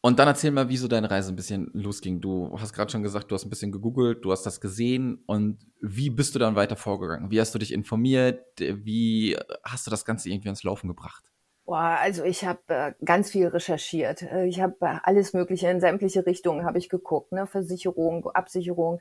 und 0.00 0.18
dann 0.18 0.28
erzähl 0.28 0.52
mal, 0.52 0.68
wie 0.68 0.76
so 0.76 0.86
deine 0.86 1.10
Reise 1.10 1.32
ein 1.32 1.36
bisschen 1.36 1.68
losging. 1.72 2.20
Du 2.20 2.56
hast 2.60 2.72
gerade 2.72 2.90
schon 2.90 3.02
gesagt, 3.02 3.30
du 3.30 3.34
hast 3.34 3.44
ein 3.44 3.50
bisschen 3.50 3.72
gegoogelt, 3.72 4.24
du 4.24 4.30
hast 4.30 4.44
das 4.44 4.60
gesehen 4.60 5.22
und 5.26 5.58
wie 5.80 6.10
bist 6.10 6.34
du 6.34 6.38
dann 6.38 6.54
weiter 6.54 6.76
vorgegangen? 6.76 7.30
Wie 7.30 7.40
hast 7.40 7.54
du 7.54 7.58
dich 7.58 7.72
informiert? 7.72 8.40
Wie 8.58 9.36
hast 9.64 9.86
du 9.86 9.90
das 9.90 10.04
Ganze 10.04 10.30
irgendwie 10.30 10.48
ans 10.48 10.62
Laufen 10.62 10.86
gebracht? 10.86 11.32
Boah, 11.66 11.98
also 12.00 12.22
ich 12.22 12.44
habe 12.44 12.60
äh, 12.68 12.92
ganz 13.04 13.32
viel 13.32 13.48
recherchiert. 13.48 14.22
Äh, 14.22 14.46
ich 14.46 14.60
habe 14.60 14.76
äh, 14.82 14.98
alles 15.02 15.32
Mögliche 15.32 15.68
in 15.68 15.80
sämtliche 15.80 16.24
Richtungen 16.24 16.64
habe 16.64 16.78
ich 16.78 16.88
geguckt, 16.88 17.32
ne? 17.32 17.48
Versicherung, 17.48 18.30
Absicherung. 18.30 19.00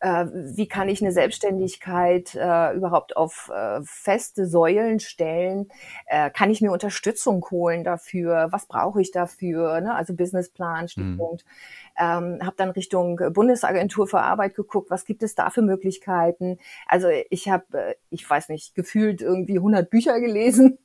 Äh, 0.00 0.24
wie 0.24 0.66
kann 0.66 0.88
ich 0.88 1.02
eine 1.02 1.12
Selbstständigkeit 1.12 2.34
äh, 2.34 2.72
überhaupt 2.72 3.18
auf 3.18 3.50
äh, 3.54 3.82
feste 3.84 4.46
Säulen 4.46 4.98
stellen? 4.98 5.68
Äh, 6.06 6.30
kann 6.30 6.50
ich 6.50 6.62
mir 6.62 6.72
Unterstützung 6.72 7.44
holen 7.50 7.84
dafür? 7.84 8.48
Was 8.50 8.64
brauche 8.64 9.02
ich 9.02 9.10
dafür? 9.10 9.82
Ne? 9.82 9.94
Also 9.94 10.14
Businessplan, 10.14 10.84
mhm. 10.84 10.88
Stichpunkt. 10.88 11.44
Mhm. 11.44 11.50
Ähm, 11.98 12.38
habe 12.42 12.54
dann 12.56 12.70
Richtung 12.70 13.20
Bundesagentur 13.32 14.06
für 14.06 14.20
Arbeit 14.20 14.54
geguckt, 14.54 14.90
was 14.90 15.04
gibt 15.04 15.22
es 15.22 15.34
da 15.34 15.50
für 15.50 15.62
Möglichkeiten. 15.62 16.58
Also 16.86 17.08
ich 17.30 17.48
habe, 17.48 17.64
äh, 17.72 17.94
ich 18.10 18.28
weiß 18.28 18.48
nicht, 18.48 18.74
gefühlt 18.74 19.22
irgendwie 19.22 19.56
100 19.56 19.88
Bücher 19.90 20.20
gelesen. 20.20 20.78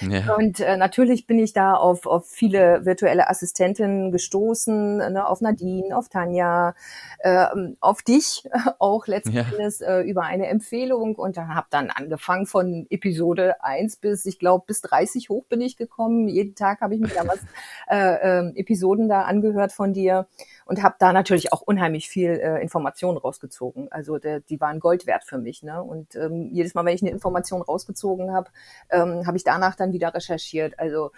Ja. 0.00 0.34
Und 0.34 0.60
äh, 0.60 0.76
natürlich 0.76 1.26
bin 1.26 1.38
ich 1.38 1.52
da 1.52 1.74
auf, 1.74 2.06
auf 2.06 2.26
viele 2.26 2.84
virtuelle 2.84 3.28
Assistentinnen 3.30 4.10
gestoßen, 4.10 4.96
ne, 4.96 5.26
auf 5.26 5.40
Nadine, 5.40 5.96
auf 5.96 6.08
Tanja, 6.08 6.74
äh, 7.20 7.46
auf 7.80 8.02
dich 8.02 8.48
auch 8.78 9.06
letztendlich 9.06 9.80
ja. 9.80 9.98
äh, 9.98 10.02
über 10.02 10.22
eine 10.22 10.46
Empfehlung 10.48 11.14
und 11.16 11.36
dann 11.36 11.54
habe 11.54 11.68
dann 11.70 11.90
angefangen 11.90 12.46
von 12.46 12.86
Episode 12.90 13.62
1 13.62 13.96
bis, 13.96 14.26
ich 14.26 14.38
glaube, 14.38 14.64
bis 14.66 14.80
30 14.80 15.28
hoch 15.28 15.44
bin 15.44 15.60
ich 15.60 15.76
gekommen. 15.76 16.28
Jeden 16.28 16.54
Tag 16.54 16.80
habe 16.80 16.94
ich 16.94 17.00
mir 17.00 17.08
da 17.08 17.26
was 17.26 17.38
äh, 17.88 18.40
äh, 18.40 18.58
Episoden 18.58 19.08
da 19.08 19.22
angehört 19.22 19.72
von 19.72 19.92
dir 19.92 20.26
und 20.68 20.82
habe 20.82 20.96
da 20.98 21.14
natürlich 21.14 21.50
auch 21.54 21.62
unheimlich 21.62 22.10
viel 22.10 22.32
äh, 22.32 22.60
Informationen 22.60 23.16
rausgezogen. 23.16 23.90
Also 23.90 24.18
der, 24.18 24.40
die 24.40 24.60
waren 24.60 24.80
Gold 24.80 25.06
wert 25.06 25.24
für 25.24 25.38
mich. 25.38 25.62
Ne? 25.62 25.82
Und 25.82 26.14
ähm, 26.14 26.50
jedes 26.52 26.74
Mal, 26.74 26.84
wenn 26.84 26.94
ich 26.94 27.00
eine 27.00 27.10
Information 27.10 27.62
rausgezogen 27.62 28.34
habe, 28.34 28.50
ähm, 28.90 29.26
habe 29.26 29.38
ich 29.38 29.44
danach 29.44 29.76
dann 29.76 29.94
wieder 29.94 30.14
recherchiert. 30.14 30.78
Also 30.78 31.10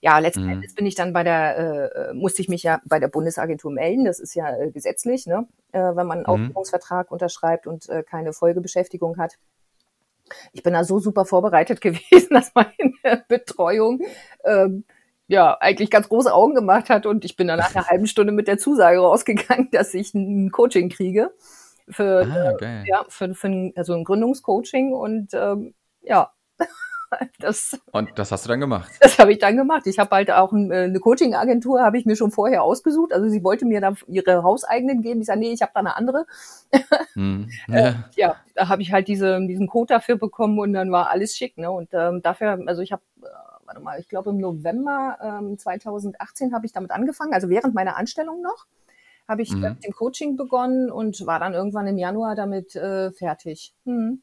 ja, 0.00 0.18
letzten 0.18 0.44
mhm. 0.44 0.52
Endes 0.52 0.74
bin 0.74 0.86
ich 0.86 0.94
dann 0.94 1.12
bei 1.12 1.24
der, 1.24 2.08
äh, 2.08 2.14
musste 2.14 2.40
ich 2.40 2.48
mich 2.48 2.62
ja 2.62 2.80
bei 2.86 2.98
der 2.98 3.08
Bundesagentur 3.08 3.70
melden. 3.70 4.06
Das 4.06 4.18
ist 4.18 4.34
ja 4.34 4.56
äh, 4.56 4.70
gesetzlich, 4.70 5.26
ne? 5.26 5.46
äh, 5.72 5.78
wenn 5.78 6.06
man 6.06 6.12
einen 6.12 6.20
mhm. 6.20 6.26
Aufhebungsvertrag 6.26 7.10
unterschreibt 7.10 7.66
und 7.66 7.90
äh, 7.90 8.02
keine 8.02 8.32
Folgebeschäftigung 8.32 9.18
hat. 9.18 9.36
Ich 10.54 10.62
bin 10.62 10.72
da 10.72 10.84
so 10.84 11.00
super 11.00 11.26
vorbereitet 11.26 11.80
gewesen, 11.82 12.30
dass 12.30 12.52
meine 12.54 13.24
Betreuung 13.28 14.00
ähm, 14.44 14.84
ja, 15.28 15.56
eigentlich 15.60 15.90
ganz 15.90 16.08
große 16.08 16.32
Augen 16.32 16.54
gemacht 16.54 16.90
hat 16.90 17.06
und 17.06 17.24
ich 17.24 17.36
bin 17.36 17.48
dann 17.48 17.58
nach 17.58 17.74
einer 17.74 17.86
halben 17.88 18.06
Stunde 18.06 18.32
mit 18.32 18.48
der 18.48 18.58
Zusage 18.58 18.98
rausgegangen, 18.98 19.70
dass 19.72 19.94
ich 19.94 20.14
ein 20.14 20.50
Coaching 20.50 20.88
kriege 20.88 21.30
für, 21.88 22.26
ah, 22.26 22.64
äh, 22.64 22.88
ja, 22.88 23.04
für, 23.08 23.34
für 23.34 23.48
ein, 23.48 23.72
also 23.76 23.94
ein 23.94 24.04
Gründungscoaching 24.04 24.92
und 24.92 25.34
ähm, 25.34 25.74
ja, 26.02 26.32
das, 27.38 27.78
und 27.92 28.10
das 28.16 28.32
hast 28.32 28.44
du 28.44 28.48
dann 28.48 28.60
gemacht? 28.60 28.90
Das 29.00 29.18
habe 29.18 29.32
ich 29.32 29.38
dann 29.38 29.56
gemacht. 29.56 29.86
Ich 29.86 29.98
habe 29.98 30.14
halt 30.14 30.30
auch 30.30 30.52
ein, 30.52 30.70
äh, 30.70 30.84
eine 30.84 30.98
Coaching-Agentur, 30.98 31.80
habe 31.80 31.98
ich 31.98 32.06
mir 32.06 32.16
schon 32.16 32.30
vorher 32.30 32.62
ausgesucht. 32.62 33.12
Also 33.12 33.28
sie 33.28 33.44
wollte 33.44 33.64
mir 33.64 33.80
da 33.80 33.94
ihre 34.08 34.42
hauseigenen 34.42 35.02
geben. 35.02 35.20
Ich 35.20 35.26
sage, 35.26 35.40
nee, 35.40 35.52
ich 35.52 35.62
habe 35.62 35.72
da 35.74 35.80
eine 35.80 35.96
andere. 35.96 36.26
Hm, 37.14 37.48
ja. 37.68 37.76
Äh, 37.76 37.94
ja, 38.16 38.36
da 38.54 38.68
habe 38.68 38.82
ich 38.82 38.92
halt 38.92 39.08
diese, 39.08 39.38
diesen 39.46 39.68
Code 39.68 39.94
dafür 39.94 40.16
bekommen 40.16 40.58
und 40.58 40.72
dann 40.72 40.90
war 40.90 41.10
alles 41.10 41.36
schick. 41.36 41.56
Ne? 41.56 41.70
Und 41.70 41.88
ähm, 41.92 42.22
dafür, 42.22 42.58
also 42.66 42.82
ich 42.82 42.92
habe 42.92 43.02
äh, 43.22 43.26
warte 43.66 43.80
mal, 43.80 44.00
ich 44.00 44.08
glaube 44.08 44.30
im 44.30 44.38
November 44.38 45.18
ähm, 45.22 45.58
2018 45.58 46.54
habe 46.54 46.66
ich 46.66 46.72
damit 46.72 46.90
angefangen, 46.90 47.34
also 47.34 47.48
während 47.48 47.74
meiner 47.74 47.96
Anstellung 47.96 48.42
noch, 48.42 48.66
habe 49.28 49.42
ich 49.42 49.52
mhm. 49.52 49.60
mit 49.60 49.84
dem 49.84 49.92
Coaching 49.92 50.36
begonnen 50.36 50.90
und 50.90 51.26
war 51.26 51.40
dann 51.40 51.54
irgendwann 51.54 51.86
im 51.86 51.98
Januar 51.98 52.34
damit 52.34 52.76
äh, 52.76 53.10
fertig. 53.12 53.74
Mhm. 53.84 54.22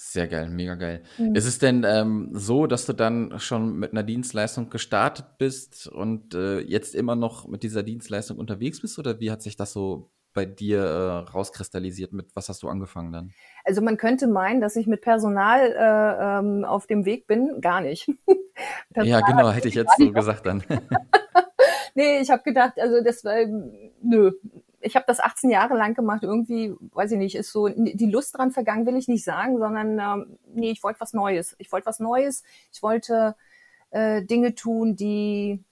Sehr 0.00 0.28
geil, 0.28 0.48
mega 0.48 0.76
geil. 0.76 1.02
Mhm. 1.18 1.34
Ist 1.34 1.46
es 1.46 1.58
denn 1.58 1.84
ähm, 1.84 2.30
so, 2.32 2.68
dass 2.68 2.86
du 2.86 2.92
dann 2.92 3.40
schon 3.40 3.76
mit 3.76 3.90
einer 3.90 4.04
Dienstleistung 4.04 4.70
gestartet 4.70 5.26
bist 5.38 5.88
und 5.88 6.34
äh, 6.34 6.60
jetzt 6.60 6.94
immer 6.94 7.16
noch 7.16 7.48
mit 7.48 7.64
dieser 7.64 7.82
Dienstleistung 7.82 8.38
unterwegs 8.38 8.80
bist 8.80 8.98
oder 9.00 9.18
wie 9.18 9.32
hat 9.32 9.42
sich 9.42 9.56
das 9.56 9.72
so 9.72 10.12
bei 10.34 10.46
dir 10.46 10.82
äh, 10.82 11.30
rauskristallisiert? 11.30 12.12
Mit 12.12 12.28
was 12.36 12.48
hast 12.48 12.62
du 12.62 12.68
angefangen 12.68 13.12
dann? 13.12 13.32
Also 13.68 13.82
man 13.82 13.98
könnte 13.98 14.26
meinen, 14.28 14.62
dass 14.62 14.76
ich 14.76 14.86
mit 14.86 15.02
Personal 15.02 15.60
äh, 15.60 16.38
ähm, 16.38 16.64
auf 16.64 16.86
dem 16.86 17.04
Weg 17.04 17.26
bin. 17.26 17.60
Gar 17.60 17.82
nicht. 17.82 18.10
ja, 18.96 19.20
genau, 19.20 19.50
hätte 19.50 19.68
ich 19.68 19.74
jetzt 19.74 19.92
so 19.98 20.10
gesagt 20.10 20.46
dann. 20.46 20.64
nee, 21.94 22.18
ich 22.18 22.30
habe 22.30 22.42
gedacht, 22.42 22.80
also 22.80 23.04
das 23.04 23.24
war, 23.24 23.36
nö, 24.00 24.32
ich 24.80 24.96
habe 24.96 25.04
das 25.06 25.20
18 25.20 25.50
Jahre 25.50 25.76
lang 25.76 25.92
gemacht. 25.92 26.22
Irgendwie, 26.22 26.74
weiß 26.94 27.12
ich 27.12 27.18
nicht, 27.18 27.34
ist 27.34 27.52
so 27.52 27.68
die 27.68 28.10
Lust 28.10 28.38
dran 28.38 28.52
vergangen, 28.52 28.86
will 28.86 28.96
ich 28.96 29.06
nicht 29.06 29.22
sagen, 29.22 29.58
sondern 29.58 29.98
ähm, 29.98 30.38
nee, 30.54 30.70
ich 30.70 30.82
wollte 30.82 31.00
was 31.00 31.12
Neues. 31.12 31.54
Ich 31.58 31.70
wollte 31.70 31.84
was 31.84 32.00
Neues. 32.00 32.44
Ich 32.72 32.82
wollte 32.82 33.36
äh, 33.90 34.22
Dinge 34.22 34.54
tun, 34.54 34.96
die 34.96 35.62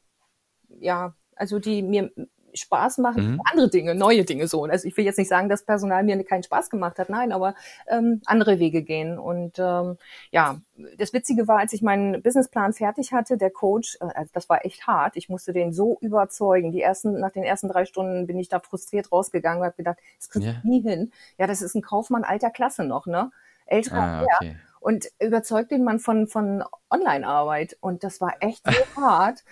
ja, 0.80 1.14
also 1.34 1.58
die 1.58 1.82
mir 1.82 2.10
Spaß 2.56 2.98
machen, 2.98 3.32
mhm. 3.32 3.42
andere 3.50 3.68
Dinge, 3.68 3.94
neue 3.94 4.24
Dinge 4.24 4.48
so. 4.48 4.64
Also 4.64 4.86
ich 4.86 4.96
will 4.96 5.04
jetzt 5.04 5.18
nicht 5.18 5.28
sagen, 5.28 5.48
dass 5.48 5.64
Personal 5.64 6.02
mir 6.04 6.22
keinen 6.24 6.42
Spaß 6.42 6.70
gemacht 6.70 6.98
hat, 6.98 7.08
nein, 7.08 7.32
aber 7.32 7.54
ähm, 7.88 8.20
andere 8.26 8.58
Wege 8.58 8.82
gehen. 8.82 9.18
Und 9.18 9.58
ähm, 9.58 9.98
ja, 10.30 10.60
das 10.98 11.12
Witzige 11.12 11.48
war, 11.48 11.58
als 11.58 11.72
ich 11.72 11.82
meinen 11.82 12.22
Businessplan 12.22 12.72
fertig 12.72 13.12
hatte, 13.12 13.36
der 13.36 13.50
Coach, 13.50 13.98
äh, 14.00 14.06
also 14.14 14.30
das 14.32 14.48
war 14.48 14.64
echt 14.64 14.86
hart. 14.86 15.16
Ich 15.16 15.28
musste 15.28 15.52
den 15.52 15.72
so 15.72 15.98
überzeugen. 16.00 16.72
Die 16.72 16.82
ersten, 16.82 17.18
nach 17.20 17.32
den 17.32 17.44
ersten 17.44 17.68
drei 17.68 17.84
Stunden 17.84 18.26
bin 18.26 18.38
ich 18.38 18.48
da 18.48 18.60
frustriert 18.60 19.12
rausgegangen 19.12 19.60
und 19.60 19.66
habe 19.66 19.76
gedacht, 19.76 19.98
das 20.18 20.28
krieg 20.28 20.42
ich 20.42 20.48
yeah. 20.48 20.60
nie 20.64 20.82
hin. 20.82 21.12
Ja, 21.38 21.46
das 21.46 21.62
ist 21.62 21.74
ein 21.74 21.82
Kaufmann 21.82 22.24
alter 22.24 22.50
Klasse 22.50 22.84
noch, 22.84 23.06
ne? 23.06 23.30
Älterer 23.66 23.96
ah, 23.96 24.22
okay. 24.22 24.48
ja. 24.48 24.54
Und 24.80 25.06
überzeugt 25.18 25.72
den 25.72 25.82
Mann 25.82 25.98
von, 25.98 26.28
von 26.28 26.62
Online-Arbeit. 26.90 27.76
Und 27.80 28.04
das 28.04 28.20
war 28.20 28.34
echt 28.40 28.64
so 28.64 28.72
hart. 29.00 29.42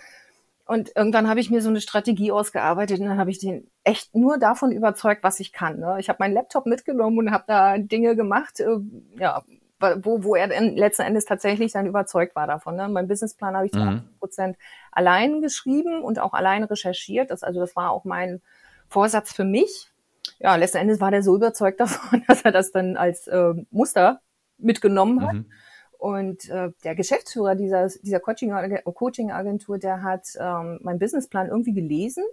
Und 0.65 0.91
irgendwann 0.95 1.29
habe 1.29 1.39
ich 1.39 1.51
mir 1.51 1.61
so 1.61 1.69
eine 1.69 1.79
Strategie 1.79 2.31
ausgearbeitet 2.31 2.99
und 2.99 3.05
dann 3.05 3.19
habe 3.19 3.29
ich 3.29 3.37
den 3.37 3.69
echt 3.83 4.15
nur 4.15 4.39
davon 4.39 4.71
überzeugt, 4.71 5.23
was 5.23 5.39
ich 5.39 5.53
kann. 5.53 5.79
Ne? 5.79 5.97
Ich 5.99 6.09
habe 6.09 6.17
meinen 6.19 6.33
Laptop 6.33 6.65
mitgenommen 6.65 7.19
und 7.19 7.31
habe 7.31 7.43
da 7.47 7.77
Dinge 7.77 8.15
gemacht, 8.15 8.59
äh, 8.59 8.77
ja, 9.19 9.43
wo, 9.79 10.23
wo 10.23 10.35
er 10.35 10.47
dann 10.47 10.75
letzten 10.75 11.03
Endes 11.03 11.25
tatsächlich 11.25 11.73
dann 11.73 11.85
überzeugt 11.85 12.35
war 12.35 12.47
davon. 12.47 12.75
Ne? 12.75 12.89
Mein 12.89 13.07
Businessplan 13.07 13.55
habe 13.55 13.67
ich 13.67 13.73
zu 13.73 13.79
mhm. 13.79 13.87
80 13.89 14.19
Prozent 14.19 14.57
allein 14.91 15.41
geschrieben 15.41 16.01
und 16.01 16.17
auch 16.17 16.33
allein 16.33 16.63
recherchiert. 16.63 17.29
Das, 17.29 17.43
also 17.43 17.59
das 17.59 17.75
war 17.75 17.91
auch 17.91 18.03
mein 18.03 18.41
Vorsatz 18.89 19.33
für 19.33 19.43
mich. 19.43 19.91
Ja, 20.39 20.55
letzten 20.55 20.77
Endes 20.77 20.99
war 20.99 21.11
der 21.11 21.21
so 21.21 21.35
überzeugt 21.35 21.79
davon, 21.79 22.23
dass 22.27 22.41
er 22.41 22.51
das 22.51 22.71
dann 22.71 22.97
als 22.97 23.27
äh, 23.27 23.53
Muster 23.69 24.21
mitgenommen 24.57 25.21
hat. 25.27 25.33
Mhm. 25.33 25.51
Und 25.97 26.49
äh, 26.49 26.71
der 26.83 26.95
Geschäftsführer 26.95 27.55
dieser, 27.55 27.87
dieser 27.87 28.19
Coaching-Agentur, 28.19 29.77
der 29.77 30.03
hat 30.03 30.27
ähm, 30.39 30.79
meinen 30.81 30.99
Businessplan 30.99 31.47
irgendwie 31.47 31.73
gelesen, 31.73 32.23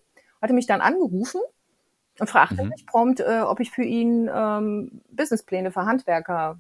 hatte 0.41 0.53
mich 0.53 0.67
dann 0.67 0.81
angerufen 0.81 1.41
und 2.19 2.29
fragte 2.29 2.63
mhm. 2.63 2.71
mich 2.71 2.87
prompt, 2.87 3.21
äh, 3.21 3.41
ob 3.41 3.61
ich 3.61 3.71
für 3.71 3.85
ihn 3.85 4.31
ähm, 4.33 5.03
Businesspläne 5.11 5.71
für 5.71 5.87
Handwerker 5.87 6.59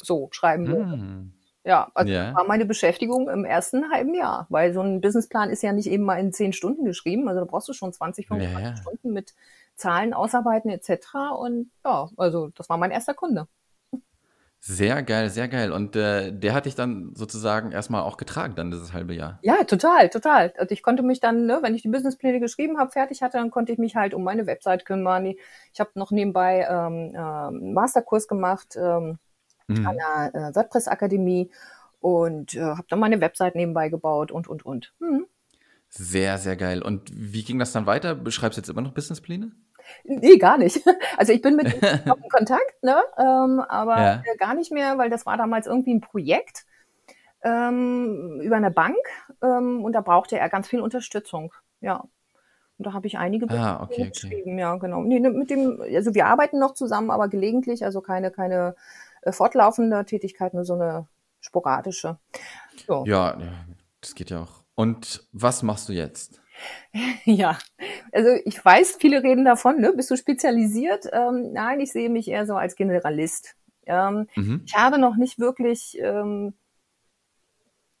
so 0.00 0.28
schreiben 0.32 0.66
würde. 0.66 0.96
Mhm. 0.96 1.32
Ja, 1.64 1.90
also 1.94 2.12
ja. 2.12 2.26
das 2.26 2.34
war 2.34 2.46
meine 2.46 2.66
Beschäftigung 2.66 3.28
im 3.30 3.46
ersten 3.46 3.90
halben 3.90 4.14
Jahr, 4.14 4.46
weil 4.50 4.74
so 4.74 4.82
ein 4.82 5.00
Businessplan 5.00 5.48
ist 5.48 5.62
ja 5.62 5.72
nicht 5.72 5.88
eben 5.88 6.04
mal 6.04 6.20
in 6.20 6.32
zehn 6.32 6.52
Stunden 6.52 6.84
geschrieben, 6.84 7.26
also 7.26 7.40
da 7.40 7.46
brauchst 7.46 7.68
du 7.68 7.72
schon 7.72 7.92
20, 7.92 8.28
25 8.28 8.64
ja. 8.64 8.76
Stunden 8.76 9.12
mit 9.12 9.34
Zahlen 9.74 10.12
ausarbeiten 10.12 10.70
etc. 10.70 11.14
Und 11.38 11.70
ja, 11.84 12.10
also 12.16 12.48
das 12.54 12.68
war 12.68 12.76
mein 12.76 12.90
erster 12.90 13.14
Kunde. 13.14 13.48
Sehr 14.66 15.02
geil, 15.02 15.28
sehr 15.28 15.46
geil. 15.46 15.72
Und 15.72 15.94
äh, 15.94 16.32
der 16.32 16.54
hat 16.54 16.64
dich 16.64 16.74
dann 16.74 17.12
sozusagen 17.14 17.70
erstmal 17.70 18.00
auch 18.00 18.16
getragen, 18.16 18.54
dann 18.54 18.70
dieses 18.70 18.94
halbe 18.94 19.12
Jahr. 19.12 19.38
Ja, 19.42 19.62
total, 19.64 20.08
total. 20.08 20.54
Also 20.56 20.72
ich 20.72 20.82
konnte 20.82 21.02
mich 21.02 21.20
dann, 21.20 21.44
ne, 21.44 21.58
wenn 21.60 21.74
ich 21.74 21.82
die 21.82 21.90
Businesspläne 21.90 22.40
geschrieben 22.40 22.78
habe, 22.78 22.90
fertig 22.90 23.20
hatte, 23.20 23.36
dann 23.36 23.50
konnte 23.50 23.72
ich 23.72 23.78
mich 23.78 23.94
halt 23.94 24.14
um 24.14 24.24
meine 24.24 24.46
Website 24.46 24.86
kümmern. 24.86 25.26
Ich 25.26 25.80
habe 25.80 25.90
noch 25.96 26.10
nebenbei 26.10 26.66
ähm, 26.66 27.14
äh, 27.14 27.18
einen 27.18 27.74
Masterkurs 27.74 28.26
gemacht 28.26 28.74
ähm, 28.76 29.18
mhm. 29.68 29.86
an 29.86 29.96
der 29.96 30.30
äh, 30.32 30.54
WordPress-Akademie 30.54 31.50
und 32.00 32.54
äh, 32.54 32.62
habe 32.62 32.86
dann 32.88 33.00
meine 33.00 33.20
Website 33.20 33.56
nebenbei 33.56 33.90
gebaut 33.90 34.32
und, 34.32 34.48
und, 34.48 34.64
und. 34.64 34.94
Mhm. 34.98 35.26
Sehr, 35.90 36.38
sehr 36.38 36.56
geil. 36.56 36.80
Und 36.80 37.10
wie 37.12 37.44
ging 37.44 37.58
das 37.58 37.72
dann 37.72 37.84
weiter? 37.84 38.14
Beschreibst 38.14 38.56
du 38.56 38.62
jetzt 38.62 38.70
immer 38.70 38.80
noch 38.80 38.94
Businesspläne? 38.94 39.52
Nee, 40.04 40.38
gar 40.38 40.58
nicht. 40.58 40.80
Also 41.16 41.32
ich 41.32 41.42
bin 41.42 41.56
mit 41.56 41.72
ihm 41.74 41.80
noch 42.06 42.16
in 42.16 42.28
Kontakt, 42.28 42.82
ne? 42.82 43.02
Ähm, 43.18 43.60
aber 43.60 43.96
ja. 43.98 44.22
gar 44.38 44.54
nicht 44.54 44.72
mehr, 44.72 44.98
weil 44.98 45.10
das 45.10 45.26
war 45.26 45.36
damals 45.36 45.66
irgendwie 45.66 45.94
ein 45.94 46.00
Projekt 46.00 46.64
ähm, 47.42 48.40
über 48.42 48.56
eine 48.56 48.70
Bank 48.70 48.96
ähm, 49.42 49.84
und 49.84 49.92
da 49.92 50.00
brauchte 50.00 50.38
er 50.38 50.48
ganz 50.48 50.68
viel 50.68 50.80
Unterstützung. 50.80 51.52
Ja. 51.80 52.04
Und 52.76 52.86
da 52.86 52.92
habe 52.92 53.06
ich 53.06 53.18
einige 53.18 53.48
ah, 53.50 53.84
okay, 53.84 54.08
geschrieben, 54.08 54.52
okay. 54.52 54.60
ja, 54.60 54.74
genau. 54.76 55.02
Nee, 55.02 55.20
ne, 55.20 55.30
mit 55.30 55.50
dem, 55.50 55.80
also 55.80 56.14
wir 56.14 56.26
arbeiten 56.26 56.58
noch 56.58 56.74
zusammen, 56.74 57.10
aber 57.10 57.28
gelegentlich, 57.28 57.84
also 57.84 58.00
keine, 58.00 58.32
keine 58.32 58.74
äh, 59.22 59.30
fortlaufende 59.30 60.04
Tätigkeit, 60.04 60.54
nur 60.54 60.64
so 60.64 60.74
eine 60.74 61.06
sporadische. 61.40 62.18
So. 62.86 63.04
Ja, 63.06 63.38
das 64.00 64.14
geht 64.14 64.30
ja 64.30 64.42
auch. 64.42 64.64
Und 64.74 65.28
was 65.32 65.62
machst 65.62 65.88
du 65.88 65.92
jetzt? 65.92 66.40
Ja, 67.24 67.58
also 68.12 68.28
ich 68.44 68.64
weiß, 68.64 68.98
viele 69.00 69.22
reden 69.22 69.44
davon, 69.44 69.80
ne? 69.80 69.92
bist 69.92 70.10
du 70.10 70.16
spezialisiert? 70.16 71.06
Ähm, 71.12 71.52
nein, 71.52 71.80
ich 71.80 71.92
sehe 71.92 72.08
mich 72.08 72.28
eher 72.28 72.46
so 72.46 72.54
als 72.54 72.76
Generalist. 72.76 73.56
Ähm, 73.86 74.28
mhm. 74.36 74.62
Ich 74.66 74.74
habe 74.74 74.98
noch 74.98 75.16
nicht 75.16 75.38
wirklich 75.38 75.98
ähm, 76.00 76.54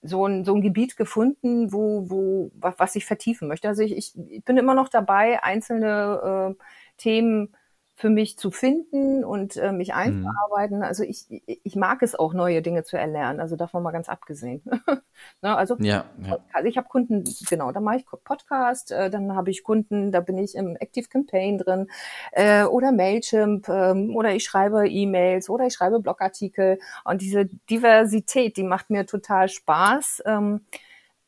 so, 0.02 0.26
ein, 0.26 0.44
so 0.44 0.54
ein 0.54 0.60
Gebiet 0.60 0.96
gefunden, 0.96 1.72
wo, 1.72 2.08
wo, 2.08 2.50
was 2.54 2.94
ich 2.94 3.06
vertiefen 3.06 3.48
möchte. 3.48 3.68
Also 3.68 3.82
ich, 3.82 4.14
ich 4.28 4.44
bin 4.44 4.56
immer 4.56 4.74
noch 4.74 4.88
dabei, 4.88 5.42
einzelne 5.42 6.54
äh, 6.56 6.62
Themen 6.98 7.54
für 7.96 8.10
mich 8.10 8.36
zu 8.38 8.50
finden 8.50 9.24
und 9.24 9.56
äh, 9.56 9.70
mich 9.70 9.88
mhm. 9.88 9.94
einzuarbeiten. 9.94 10.78
Mhm. 10.78 10.82
Also 10.82 11.04
ich, 11.04 11.26
ich 11.46 11.76
mag 11.76 12.02
es 12.02 12.16
auch, 12.16 12.34
neue 12.34 12.60
Dinge 12.60 12.82
zu 12.82 12.96
erlernen. 12.96 13.40
Also 13.40 13.54
davon 13.54 13.82
mal 13.84 13.92
ganz 13.92 14.08
abgesehen. 14.08 14.62
ne, 15.42 15.56
also, 15.56 15.76
ja, 15.78 16.04
ja. 16.26 16.38
also 16.52 16.68
ich 16.68 16.76
habe 16.76 16.88
Kunden, 16.88 17.24
genau, 17.48 17.70
da 17.70 17.80
mache 17.80 17.96
ich 17.98 18.06
Podcast, 18.24 18.90
äh, 18.90 19.10
dann 19.10 19.36
habe 19.36 19.50
ich 19.50 19.62
Kunden, 19.62 20.10
da 20.10 20.20
bin 20.20 20.38
ich 20.38 20.56
im 20.56 20.76
Active 20.76 21.08
Campaign 21.08 21.58
drin 21.58 21.88
äh, 22.32 22.64
oder 22.64 22.90
Mailchimp 22.90 23.68
ähm, 23.68 24.14
oder 24.16 24.34
ich 24.34 24.44
schreibe 24.44 24.88
E-Mails 24.88 25.48
oder 25.48 25.66
ich 25.66 25.74
schreibe 25.74 26.00
Blogartikel. 26.00 26.80
Und 27.04 27.20
diese 27.20 27.46
Diversität, 27.46 28.56
die 28.56 28.64
macht 28.64 28.90
mir 28.90 29.06
total 29.06 29.48
Spaß. 29.48 30.22
Ähm, 30.26 30.62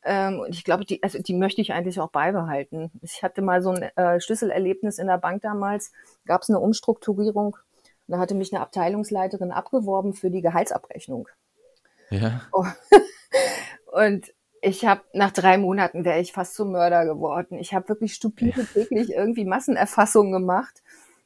ähm, 0.07 0.39
und 0.39 0.55
ich 0.55 0.63
glaube, 0.63 0.85
die, 0.85 1.03
also 1.03 1.19
die 1.19 1.35
möchte 1.35 1.61
ich 1.61 1.73
eigentlich 1.73 1.99
auch 2.01 2.11
beibehalten. 2.11 2.93
Ich 3.03 3.25
hatte 3.25 3.43
mal 3.43 3.61
so 3.61 3.71
ein 3.71 3.83
äh, 3.97 4.21
Schlüsselerlebnis 4.21 4.99
in 4.99 5.09
der 5.09 5.19
Bank 5.19 5.43
damals, 5.43 5.93
gab 6.27 6.43
es 6.43 6.49
eine 6.49 6.61
Umstrukturierung. 6.61 7.55
Und 7.55 8.13
da 8.13 8.19
hatte 8.19 8.37
mich 8.37 8.55
eine 8.55 8.63
Abteilungsleiterin 8.63 9.51
abgeworben 9.51 10.15
für 10.15 10.31
die 10.31 10.43
Gehaltsabrechnung. 10.43 11.29
Ja. 12.11 12.43
Oh. 12.53 12.65
und 13.93 14.33
ich 14.63 14.85
habe 14.85 15.03
nach 15.13 15.33
drei 15.33 15.59
Monaten 15.59 16.05
wäre 16.05 16.21
ich 16.21 16.33
fast 16.33 16.55
zum 16.55 16.71
Mörder 16.71 17.05
geworden. 17.05 17.59
Ich 17.59 17.75
habe 17.75 17.89
wirklich 17.89 18.15
stupide 18.15 18.65
täglich 18.65 19.11
irgendwie 19.11 19.45
Massenerfassungen 19.45 20.33
gemacht. 20.33 20.83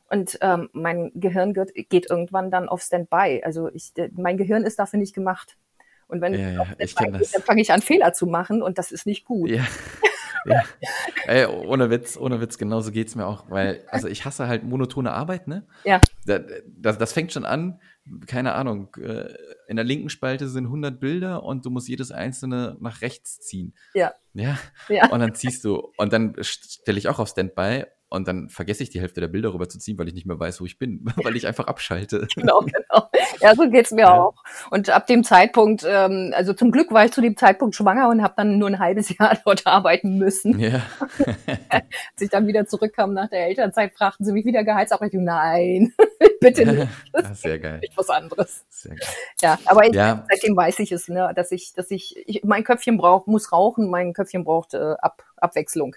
Und 0.09 0.39
ähm, 0.41 0.71
mein 0.73 1.13
Gehirn 1.15 1.53
geht, 1.53 1.89
geht 1.91 2.11
irgendwann 2.11 2.51
dann 2.51 2.69
auf 2.69 2.81
Standby. 2.81 3.43
Also 3.45 3.69
ich, 3.69 3.93
mein 4.13 4.39
Gehirn 4.39 4.65
ist 4.65 4.79
dafür 4.79 4.99
nicht 4.99 5.15
gemacht. 5.15 5.57
Und 6.11 6.21
wenn 6.21 6.35
ja, 6.35 6.51
ja, 6.51 6.67
ich 6.79 6.95
dann 6.95 7.23
fange 7.23 7.63
ich 7.63 7.73
an, 7.73 7.83
Fehler 7.83 8.13
zu 8.13 8.27
machen 8.27 8.63
und 8.63 8.79
das 8.79 8.93
ist 8.93 9.07
nicht 9.07 9.25
gut. 9.25 9.51
Ja. 9.51 9.67
ja. 10.47 10.63
Ey, 11.27 11.47
ohne 11.47 11.91
Witz, 11.91 12.17
ohne 12.17 12.41
Witz, 12.41 12.59
genauso 12.59 12.91
geht's 12.93 13.15
mir 13.15 13.27
auch, 13.27 13.51
weil, 13.51 13.85
also 13.89 14.09
ich 14.09 14.25
hasse 14.25 14.49
halt 14.49 14.65
monotone 14.65 15.13
Arbeit, 15.13 15.49
ne? 15.49 15.67
Ja. 15.85 16.01
Das, 16.27 16.43
das, 16.67 16.99
das 16.99 17.13
fängt 17.13 17.33
schon 17.33 17.45
an, 17.45 17.81
keine 18.27 18.55
Ahnung, 18.55 18.95
äh, 18.97 19.33
in 19.69 19.77
der 19.77 19.85
linken 19.85 20.09
Spalte 20.09 20.49
sind 20.49 20.67
100 20.67 20.99
Bilder 20.99 21.43
und 21.43 21.65
du 21.65 21.71
musst 21.71 21.89
jedes 21.89 22.11
einzelne 22.11 22.77
nach 22.81 23.03
rechts 23.03 23.41
ziehen. 23.41 23.75
Ja. 23.95 24.15
Ja. 24.35 24.59
ja. 24.89 25.11
Und 25.11 25.21
dann 25.21 25.35
ziehst 25.35 25.65
du, 25.65 25.93
und 25.97 26.13
dann 26.13 26.35
stelle 26.41 26.99
ich 26.99 27.09
auch 27.09 27.19
auf 27.19 27.29
Standby 27.29 27.85
und 28.11 28.27
dann 28.27 28.49
vergesse 28.49 28.83
ich 28.83 28.91
die 28.91 29.01
Hälfte 29.01 29.21
der 29.21 29.29
Bilder 29.29 29.55
rüber 29.55 29.69
zu 29.69 29.79
ziehen, 29.79 29.97
weil 29.97 30.09
ich 30.09 30.15
nicht 30.15 30.27
mehr 30.27 30.39
weiß, 30.39 30.61
wo 30.61 30.67
ich 30.67 30.79
bin, 30.79 31.05
weil 31.17 31.37
ich 31.37 31.47
einfach 31.47 31.67
abschalte. 31.67 32.27
Genau, 32.41 32.61
genau. 32.61 33.11
Ja, 33.41 33.55
so 33.55 33.69
geht's 33.69 33.91
mir 33.91 34.03
ja. 34.03 34.19
auch. 34.19 34.35
Und 34.71 34.89
ab 34.89 35.07
dem 35.07 35.25
Zeitpunkt, 35.25 35.85
ähm, 35.87 36.33
also 36.35 36.55
zum 36.55 36.71
Glück 36.71 36.91
war 36.91 37.05
ich 37.05 37.13
zu 37.13 37.21
dem 37.21 37.37
Zeitpunkt 37.37 37.75
schwanger 37.75 38.09
und 38.09 38.23
habe 38.23 38.35
dann 38.37 38.59
nur 38.59 38.69
ein 38.69 38.79
halbes 38.79 39.15
Jahr 39.19 39.37
dort 39.45 39.67
arbeiten 39.67 40.17
müssen. 40.17 40.59
Ja. 40.59 40.81
Als 41.69 41.85
ich 42.21 42.31
dann 42.31 42.47
wieder 42.47 42.67
zurückkam 42.67 43.13
nach 43.13 43.29
der 43.29 43.47
Elternzeit, 43.47 43.93
fragten 43.93 44.25
sie 44.25 44.33
mich 44.33 44.47
wieder 44.47 44.65
Gehaltsabrechnung. 44.65 45.25
Nein, 45.25 45.93
bitte 46.41 46.65
nicht. 46.65 46.89
Ja, 47.15 47.35
sehr 47.35 47.59
geil. 47.59 47.79
Nicht 47.81 47.97
was 47.97 48.09
anderes. 48.09 48.65
Sehr 48.71 48.95
geil. 48.95 49.09
Ja, 49.43 49.59
aber 49.67 49.87
ich, 49.87 49.95
ja. 49.95 50.25
seitdem 50.31 50.57
weiß 50.57 50.79
ich 50.79 50.93
es, 50.93 51.09
ne, 51.09 51.31
dass 51.37 51.53
ich, 51.53 51.75
dass 51.75 51.91
ich, 51.91 52.17
ich 52.27 52.43
mein 52.45 52.65
Köpfchen 52.65 52.97
braucht, 52.97 53.27
muss 53.27 53.53
rauchen, 53.53 53.91
mein 53.91 54.15
Köpfchen 54.15 54.45
braucht 54.45 54.75
äh, 54.75 54.95
Ab, 54.99 55.23
Abwechslung. 55.37 55.95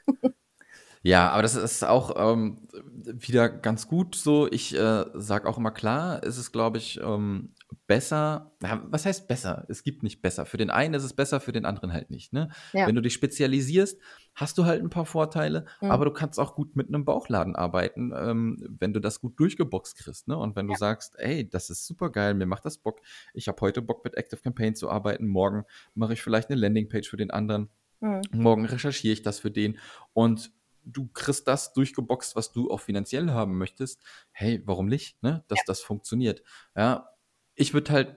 Ja, 1.06 1.32
aber 1.32 1.42
das 1.42 1.56
ist 1.56 1.84
auch 1.84 2.14
ähm, 2.16 2.66
wieder 3.04 3.50
ganz 3.50 3.90
gut 3.90 4.16
so. 4.16 4.50
Ich 4.50 4.74
äh, 4.74 5.04
sage 5.14 5.50
auch 5.50 5.58
immer 5.58 5.72
klar, 5.72 6.24
ist 6.24 6.38
es, 6.38 6.54
glaube 6.54 6.78
ich, 6.78 6.98
ähm, 7.02 7.54
besser. 7.88 8.54
Ja, 8.64 8.82
was 8.86 9.06
heißt 9.06 9.28
besser? 9.28 9.66
Es 9.68 9.84
gibt 9.84 10.02
nicht 10.02 10.22
besser. 10.22 10.46
Für 10.46 10.56
den 10.56 10.70
einen 10.70 10.94
ist 10.94 11.04
es 11.04 11.14
besser, 11.14 11.42
für 11.42 11.52
den 11.52 11.66
anderen 11.66 11.92
halt 11.92 12.10
nicht. 12.10 12.32
Ne? 12.32 12.50
Ja. 12.72 12.88
Wenn 12.88 12.96
du 12.96 13.02
dich 13.02 13.14
spezialisierst, 13.14 14.00
hast 14.34 14.58
du 14.58 14.64
halt 14.64 14.82
ein 14.82 14.90
paar 14.90 15.06
Vorteile, 15.06 15.66
mhm. 15.82 15.92
aber 15.92 16.06
du 16.06 16.12
kannst 16.12 16.40
auch 16.40 16.56
gut 16.56 16.78
mit 16.78 16.88
einem 16.88 17.04
Bauchladen 17.04 17.58
arbeiten, 17.58 18.14
ähm, 18.16 18.66
wenn 18.80 18.94
du 18.94 19.02
das 19.02 19.20
gut 19.20 19.38
durchgeboxt 19.38 19.98
kriegst. 19.98 20.30
Ne? 20.30 20.38
Und 20.38 20.56
wenn 20.56 20.68
ja. 20.68 20.74
du 20.74 20.80
sagst, 20.80 21.20
ey, 21.20 21.50
das 21.50 21.70
ist 21.70 21.86
super 21.86 22.12
geil, 22.12 22.34
mir 22.34 22.46
macht 22.46 22.64
das 22.64 22.78
Bock. 22.78 23.02
Ich 23.34 23.50
habe 23.50 23.60
heute 23.60 23.82
Bock 23.82 24.06
mit 24.06 24.16
Active 24.16 24.40
Campaign 24.40 24.76
zu 24.76 24.90
arbeiten, 24.90 25.28
morgen 25.28 25.66
mache 25.96 26.14
ich 26.14 26.22
vielleicht 26.22 26.50
eine 26.50 26.62
Landingpage 26.62 27.10
für 27.10 27.18
den 27.18 27.32
anderen. 27.32 27.70
Mhm. 28.00 28.22
Morgen 28.32 28.66
recherchiere 28.66 29.14
ich 29.14 29.22
das 29.22 29.40
für 29.40 29.52
den 29.52 29.78
und 30.14 30.52
du 30.86 31.08
kriegst 31.14 31.48
das 31.48 31.74
durchgeboxt, 31.74 32.36
was 32.36 32.52
du 32.52 32.72
auch 32.72 32.80
finanziell 32.80 33.32
haben 33.32 33.58
möchtest, 33.58 34.02
hey, 34.32 34.62
warum 34.66 34.88
nicht, 34.88 35.22
ne? 35.24 35.44
Dass 35.48 35.60
ja. 35.60 35.64
das 35.68 35.82
funktioniert. 35.82 36.44
Ja, 36.76 37.10
ich 37.56 37.74
würde 37.74 37.92
halt 37.92 38.16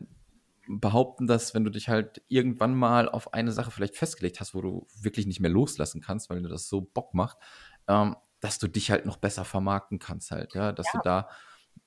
behaupten, 0.69 1.27
dass 1.27 1.55
wenn 1.55 1.65
du 1.65 1.71
dich 1.71 1.89
halt 1.89 2.23
irgendwann 2.29 2.75
mal 2.75 3.09
auf 3.09 3.33
eine 3.33 3.53
Sache 3.53 3.71
vielleicht 3.71 3.97
festgelegt 3.97 4.41
hast, 4.41 4.55
wo 4.55 4.61
du 4.61 4.87
wirklich 5.01 5.27
nicht 5.27 5.41
mehr 5.41 5.51
loslassen 5.51 6.01
kannst, 6.01 6.29
weil 6.29 6.43
du 6.43 6.49
das 6.49 6.69
so 6.69 6.81
Bock 6.81 7.15
macht, 7.15 7.39
ähm, 7.89 8.17
dass 8.41 8.59
du 8.59 8.69
dich 8.69 8.91
halt 8.91 9.07
noch 9.07 9.17
besser 9.17 9.45
vermarkten 9.45 9.99
kannst 9.99 10.31
halt, 10.31 10.55
ja, 10.55 10.73
dass 10.73 10.87
ja. 10.87 10.93
du 10.95 10.99
da 11.05 11.29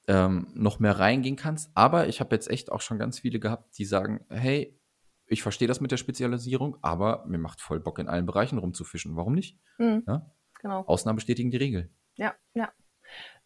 ähm, 0.08 0.48
noch 0.54 0.80
mehr 0.80 0.98
reingehen 0.98 1.36
kannst. 1.36 1.72
Aber 1.76 2.08
ich 2.08 2.20
habe 2.20 2.36
jetzt 2.36 2.50
echt 2.50 2.72
auch 2.72 2.82
schon 2.82 3.00
ganz 3.00 3.20
viele 3.20 3.40
gehabt, 3.40 3.78
die 3.78 3.86
sagen, 3.86 4.26
hey, 4.30 4.80
ich 5.28 5.44
verstehe 5.44 5.68
das 5.68 5.82
mit 5.82 5.92
der 5.92 5.98
Spezialisierung, 5.98 6.78
aber 6.82 7.26
mir 7.28 7.38
macht 7.38 7.62
voll 7.62 7.80
Bock, 7.80 8.00
in 8.00 8.08
allen 8.08 8.26
Bereichen 8.26 8.58
rumzufischen. 8.58 9.16
Warum 9.16 9.34
nicht? 9.34 9.60
Mhm. 9.78 10.04
Ja? 10.08 10.32
Genau. 10.60 10.84
Ausnahmen 10.86 11.18
bestätigen 11.18 11.51
die 11.51 11.58
Regel. 11.58 11.89
Ja, 12.16 12.34
ja. 12.54 12.70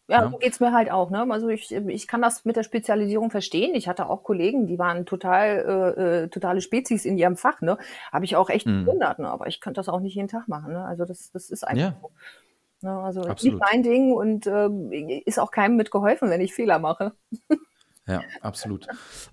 Ja, 0.10 0.24
ja. 0.24 0.30
so 0.30 0.38
geht 0.38 0.52
es 0.52 0.60
mir 0.60 0.74
halt 0.74 0.92
auch. 0.92 1.10
Ne? 1.12 1.26
Also 1.30 1.48
ich, 1.48 1.72
ich 1.72 2.08
kann 2.08 2.22
das 2.22 2.44
mit 2.44 2.58
der 2.58 2.64
Spezialisierung 2.64 3.32
verstehen. 3.32 3.74
Ich 3.74 3.88
hatte 3.88 4.10
auch 4.10 4.24
Kollegen, 4.24 4.68
die 4.68 4.78
waren 4.78 5.06
total 5.06 5.94
äh, 5.98 6.24
äh 6.24 6.28
totale 6.28 6.60
Spezies 6.60 7.06
in 7.06 7.18
ihrem 7.18 7.38
Fach. 7.38 7.62
Ne? 7.62 7.78
Habe 8.12 8.26
ich 8.26 8.36
auch 8.36 8.50
echt 8.50 8.68
mhm. 8.68 8.84
bewundert. 8.84 9.20
Ne? 9.20 9.30
Aber 9.30 9.48
ich 9.48 9.62
könnte 9.62 9.80
das 9.80 9.88
auch 9.88 10.02
nicht 10.02 10.16
jeden 10.16 10.28
Tag 10.28 10.50
machen. 10.50 10.74
Ne? 10.74 10.84
Also 10.84 11.06
das, 11.06 11.32
das 11.32 11.50
ist 11.50 11.66
einfach 11.66 11.82
ja. 11.82 11.98
so. 12.02 12.12
Ne? 12.82 13.00
Also 13.00 13.22
Absolut. 13.22 13.62
nicht 13.62 13.72
mein 13.72 13.84
Ding 13.84 14.12
und 14.12 14.46
äh, 14.46 15.22
ist 15.26 15.40
auch 15.40 15.52
keinem 15.52 15.78
mitgeholfen, 15.78 16.30
wenn 16.30 16.42
ich 16.42 16.54
Fehler 16.54 16.80
mache. 16.80 17.14
Ja, 18.06 18.22
absolut. 18.42 18.88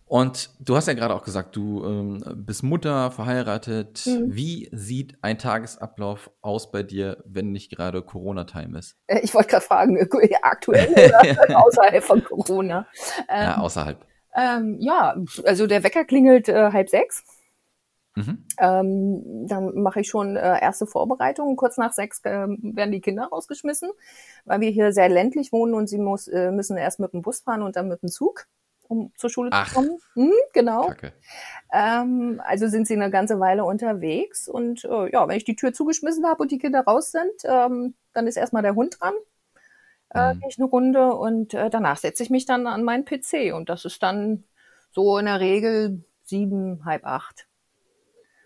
Und 0.07 0.51
du 0.61 0.77
hast 0.77 0.87
ja 0.87 0.95
gerade 0.95 1.15
auch 1.15 1.25
gesagt, 1.25 1.57
du 1.57 1.85
ähm, 1.85 2.23
bist 2.37 2.63
Mutter, 2.63 3.11
verheiratet. 3.11 4.05
Mhm. 4.07 4.27
Wie 4.29 4.69
sieht 4.73 5.19
ein 5.23 5.39
Tagesablauf 5.39 6.31
aus 6.41 6.71
bei 6.71 6.85
dir, 6.85 7.23
wenn 7.27 7.51
nicht 7.51 7.71
gerade 7.71 8.01
Corona-Time 8.03 8.79
ist? 8.79 8.97
Äh, 9.09 9.21
ich 9.21 9.35
wollte 9.35 9.49
gerade 9.49 9.65
fragen, 9.65 9.97
äh, 9.97 10.07
aktuell 10.43 10.89
oder 10.93 11.67
außerhalb 11.67 12.05
von 12.05 12.23
Corona? 12.23 12.87
Ähm, 13.29 13.43
ja, 13.43 13.59
außerhalb. 13.59 14.07
Ähm, 14.37 14.77
ja, 14.79 15.17
also 15.45 15.67
der 15.67 15.83
Wecker 15.83 16.05
klingelt 16.05 16.49
äh, 16.49 16.71
halb 16.71 16.89
sechs. 16.89 17.25
Mhm. 18.15 18.45
Ähm, 18.59 19.47
dann 19.49 19.83
mache 19.83 20.01
ich 20.01 20.09
schon 20.09 20.37
äh, 20.37 20.61
erste 20.61 20.87
Vorbereitungen. 20.87 21.57
Kurz 21.57 21.77
nach 21.77 21.93
sechs 21.93 22.21
äh, 22.25 22.47
werden 22.49 22.93
die 22.93 23.01
Kinder 23.01 23.27
rausgeschmissen, 23.27 23.91
weil 24.45 24.61
wir 24.61 24.71
hier 24.71 24.93
sehr 24.93 25.09
ländlich 25.09 25.53
wohnen 25.53 25.75
und 25.75 25.89
sie 25.89 25.99
muss, 25.99 26.29
äh, 26.29 26.51
müssen 26.51 26.77
erst 26.77 27.01
mit 27.01 27.13
dem 27.13 27.23
Bus 27.23 27.41
fahren 27.41 27.63
und 27.63 27.77
dann 27.77 27.89
mit 27.89 28.03
dem 28.03 28.09
Zug 28.09 28.47
um 28.91 29.13
zur 29.17 29.31
Schule 29.31 29.51
Ach, 29.53 29.69
zu 29.69 29.75
kommen. 29.75 29.99
Hm, 30.15 30.33
genau. 30.53 30.93
Ähm, 31.73 32.43
also 32.45 32.67
sind 32.67 32.89
sie 32.89 32.95
eine 32.95 33.11
ganze 33.11 33.39
Weile 33.39 33.65
unterwegs 33.65 34.49
und 34.49 34.85
äh, 34.85 35.13
ja, 35.13 35.29
wenn 35.29 35.37
ich 35.37 35.45
die 35.45 35.55
Tür 35.55 35.73
zugeschmissen 35.73 36.27
habe 36.27 36.43
und 36.43 36.51
die 36.51 36.59
Kinder 36.59 36.81
raus 36.81 37.13
sind, 37.13 37.33
ähm, 37.45 37.95
dann 38.13 38.27
ist 38.27 38.37
erstmal 38.37 38.63
der 38.63 38.75
Hund 38.75 38.97
dran. 39.01 39.15
Äh, 40.13 40.35
mhm. 40.35 40.43
ich 40.49 40.59
eine 40.59 40.67
Runde 40.67 41.15
und 41.15 41.55
äh, 41.55 41.71
danach 41.71 41.99
setze 41.99 42.25
ich 42.25 42.31
mich 42.31 42.47
dann 42.47 42.67
an 42.67 42.83
meinen 42.83 43.05
PC 43.05 43.55
und 43.55 43.69
das 43.69 43.85
ist 43.85 44.03
dann 44.03 44.43
so 44.91 45.19
in 45.19 45.27
der 45.27 45.39
Regel 45.39 46.05
sieben, 46.25 46.85
halb 46.85 47.07
acht. 47.07 47.47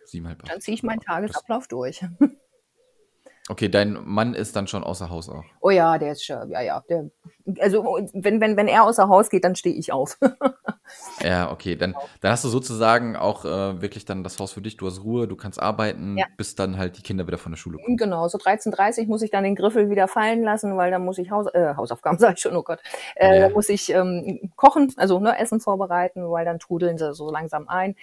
Sieben, 0.05 0.29
halb 0.29 0.43
acht. 0.43 0.53
Dann 0.53 0.61
ziehe 0.61 0.75
ich 0.75 0.83
meinen 0.83 1.01
Tagesablauf 1.01 1.69
durch. 1.69 2.05
Okay, 3.51 3.69
dein 3.69 3.99
Mann 4.07 4.33
ist 4.33 4.57
dann 4.57 4.67
schon 4.67 4.83
außer 4.83 5.11
Haus 5.11 5.29
auch. 5.29 5.45
Oh 5.61 5.69
ja, 5.69 5.99
der 5.99 6.13
ist 6.13 6.25
schon, 6.25 6.51
ja, 6.51 6.63
ja. 6.63 6.83
Der, 6.89 7.11
also 7.59 7.85
wenn, 8.15 8.41
wenn, 8.41 8.57
wenn 8.57 8.69
er 8.69 8.85
außer 8.85 9.09
Haus 9.09 9.29
geht, 9.29 9.45
dann 9.45 9.55
stehe 9.55 9.77
ich 9.77 9.93
auf. 9.93 10.19
ja, 11.23 11.53
okay. 11.53 11.77
Dann, 11.77 11.95
dann 12.23 12.33
hast 12.33 12.43
du 12.45 12.49
sozusagen 12.49 13.17
auch 13.17 13.45
äh, 13.45 13.83
wirklich 13.83 14.07
dann 14.07 14.25
das 14.25 14.39
Haus 14.39 14.53
für 14.53 14.63
dich, 14.63 14.79
du 14.79 14.87
hast 14.87 15.05
Ruhe, 15.05 15.29
du 15.29 15.37
kannst 15.37 15.61
arbeiten, 15.61 16.17
ja. 16.17 16.25
bis 16.39 16.55
dann 16.55 16.79
halt 16.79 16.97
die 16.97 17.03
Kinder 17.03 17.27
wieder 17.27 17.37
von 17.37 17.53
der 17.53 17.59
Schule 17.59 17.77
kommen. 17.77 17.99
Genau, 17.99 18.29
so 18.29 18.39
13.30 18.39 19.03
Uhr 19.03 19.07
muss 19.09 19.21
ich 19.21 19.31
dann 19.31 19.45
den 19.45 19.57
Griffel 19.57 19.91
wieder 19.91 20.09
fallen 20.09 20.43
lassen, 20.43 20.79
weil 20.79 20.91
dann 20.91 21.05
muss 21.05 21.19
ich 21.19 21.31
Haus, 21.31 21.47
äh, 21.53 21.75
Hausaufgaben, 21.77 22.19
sage 22.19 22.35
ich 22.37 22.41
schon, 22.41 22.57
oh 22.57 22.63
Gott. 22.63 22.81
Äh, 23.15 23.41
ja. 23.41 23.49
Da 23.49 23.55
muss 23.55 23.69
ich 23.69 23.91
ähm, 23.91 24.53
kochen, 24.57 24.91
also 24.97 25.21
ne, 25.21 25.39
Essen 25.39 25.61
vorbereiten, 25.61 26.31
weil 26.31 26.47
dann 26.47 26.59
trudeln 26.59 26.97
sie 26.97 27.13
so 27.13 27.31
langsam 27.31 27.69
ein. 27.69 27.95